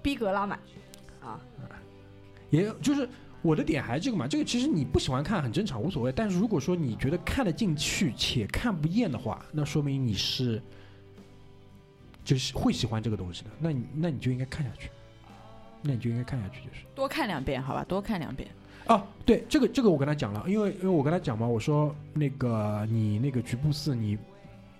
[0.00, 0.58] 逼格拉满
[1.20, 1.40] 啊，
[2.50, 3.08] 也就是
[3.42, 6.12] 我的点还是这个嘛，这个其实你不喜欢看很正常，无所谓。
[6.12, 10.62] 但是如果说你觉得看得进去且看不厌的话，那说明你是
[12.24, 14.88] 就是会喜欢这个东西的，那你那你就应该看下去，
[15.84, 16.80] 那你就应该看下去就是。
[16.94, 18.48] 多看两遍，好吧，多看两遍。
[18.86, 24.18] 哦，对，这个这个我跟他讲了，因为因为我跟他讲嘛，我说那个你那个局部四，你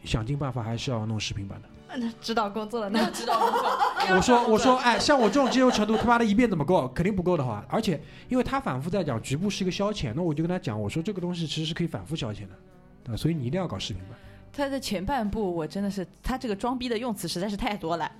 [0.04, 1.68] 想尽办法还是要弄视频版的。
[1.96, 3.70] 那指导工作了，那指导工作。
[4.16, 6.88] 我说我说哎，像我这种接受程度，他妈的一遍怎么够？
[6.88, 14.18] 肯定不够的话，而且因为他反复在讲局部是一个消遣，那我就跟他讲，我说这个东西其实是可以反复消遣的，啊，所以你一定要搞视频版，
[14.52, 18.10] 他的前半部我真的是，他这个装逼的用词实在是太多了，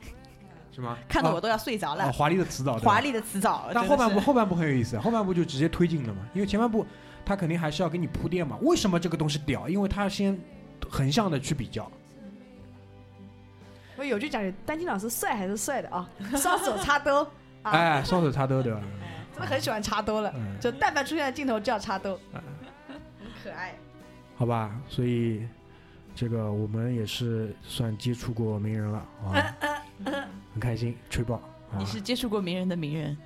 [0.75, 0.99] 是吗？
[1.09, 2.05] 看得我都要睡着了。
[2.05, 6.85] 啊，华丽的辞藻，华丽的辞藻，但后半部后半部很有意思，后半部就直接推进了嘛，因为前半部
[7.25, 8.59] 他肯定还是要给你铺垫嘛。
[8.63, 9.69] 为什么这个东西屌？
[9.69, 10.39] 因为他先
[10.91, 11.91] 横向的去比较，
[13.97, 17.23] 我有句讲究，丹青老师帅还是帅的啊，双手插兜
[17.63, 18.81] 啊，哎，双手插兜对吧？
[19.33, 22.43] 真的很喜欢插兜了，嗯，就但凡出现镜头就要插兜，很
[23.43, 23.75] 可爱。
[24.37, 25.47] 好吧，所以
[26.15, 29.57] 这个我们也是算接触过名人了啊，
[30.55, 31.85] 很开心，吹爆啊你！
[31.85, 33.17] 是接触过名人的名人，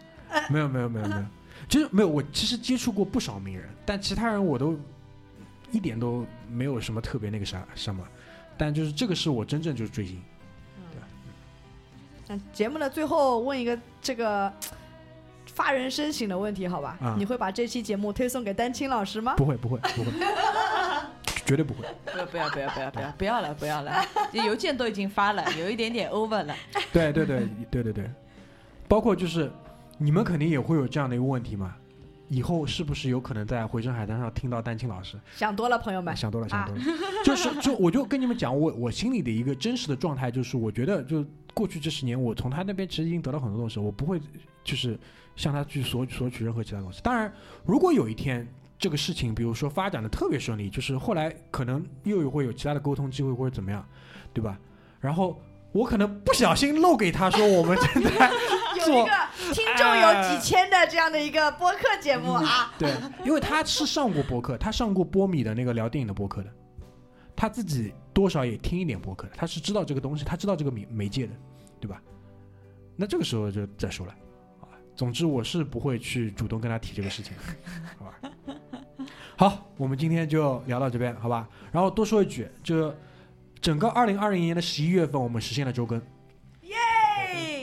[0.49, 1.25] 没有没有没有没有，
[1.69, 4.77] 其实没有，我其实接触过不少名人，但其他人我都
[5.71, 8.03] 一点都没有什么特别那个啥什么，
[8.57, 10.19] 但就是这个是我真正就是追星。
[12.27, 14.53] 那节目的最后问一个这个
[15.47, 16.99] 发人深省的问题，好吧？
[17.01, 19.35] 啊你会把这期节目推送给丹青老师吗？
[19.37, 20.13] 不会不会不会，
[21.49, 21.87] 绝对不会。
[22.05, 24.05] 不要不要不要不要不要不要了不要了，
[24.47, 26.55] 邮件都已经发了，有一点点 over 了。
[26.93, 28.11] 对对对对对对，
[28.87, 29.51] 包括就是
[29.97, 31.75] 你们肯定也会有这样的一个问题嘛，
[32.29, 35.17] 以后是不是有可能在回声海滩上听到丹青老师？
[35.35, 36.15] 想多了，朋友们。
[36.15, 36.83] 想多了想多了，
[37.25, 44.21] 就是就我就跟你们讲，我我心里的一个真实的状态就是，我觉得就过去这十年，我从他那边其实已经得到很多东西，我不会
[44.63, 44.99] 就是
[45.35, 47.01] 向他去索索取任何其他东西。
[47.03, 47.33] 当然，
[47.65, 48.47] 如果有一天
[48.79, 53.85] 这个事情，比如说发展的特别顺利，就是后来可能又有会有其他的沟通机会或者怎么样，
[54.33, 54.59] 对吧？
[55.01, 55.41] 然后
[55.73, 58.31] 我可能不小心漏给他说我们正在
[58.85, 59.13] 做有一个
[59.53, 62.95] 听众有几千的这样的一个播客节目啊，对，
[63.25, 66.51] 因为他是上过播客，他上过波米的那个聊电影的播客的，
[67.37, 71.33] 他自己多少也听一点播客的，他是知道这个东西，他知道这个媒媒介的，
[71.81, 72.01] 对吧？
[72.97, 74.13] 那这个时候就再说了，
[74.61, 77.43] 啊，总之我是不会去主动跟他提这个事情的，
[77.99, 78.57] 好吧？
[79.39, 81.49] 好，我们今天就聊到这边，好吧？
[81.71, 82.93] 然后多说一句，就
[83.61, 85.97] 整个二零二零年的十一月份，我们实现了周更，
[86.63, 86.75] 耶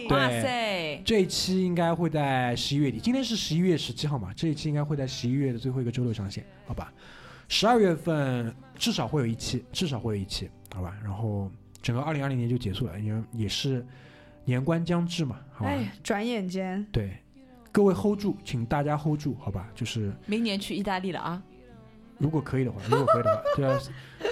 [0.10, 6.94] 哇塞，这一期应该会在十一月底，今天是十一月十七号嘛，这一期应该会在十一月的最后一个周六上线，好吧？
[7.50, 10.96] 十二月份至少会有一期，至少会有一期，好吧？
[11.04, 13.86] 然后整个二零二零年就结束了，因为也是
[14.46, 15.72] 年关将至嘛，好吧？
[15.72, 17.18] 哎，转眼间，对，
[17.70, 19.68] 各位 hold 住，请大家 hold 住，好吧？
[19.76, 21.44] 就是明年去意大利了啊！
[22.18, 23.72] 如果可以的话， 如果可以的话，就要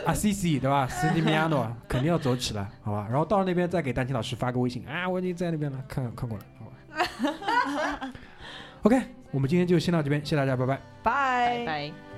[0.06, 3.08] 啊 C C 对吧 c i m i a n o 肯定要走起来，好吧？
[3.10, 6.66] 然后到了那边再给丹青老师发个微信啊，我已经在那边了，看看过了，好
[8.00, 8.12] 吧？
[8.84, 9.02] OK，
[9.32, 10.80] 我们今天就先到这边，谢谢大家，拜拜。
[11.04, 12.13] 拜拜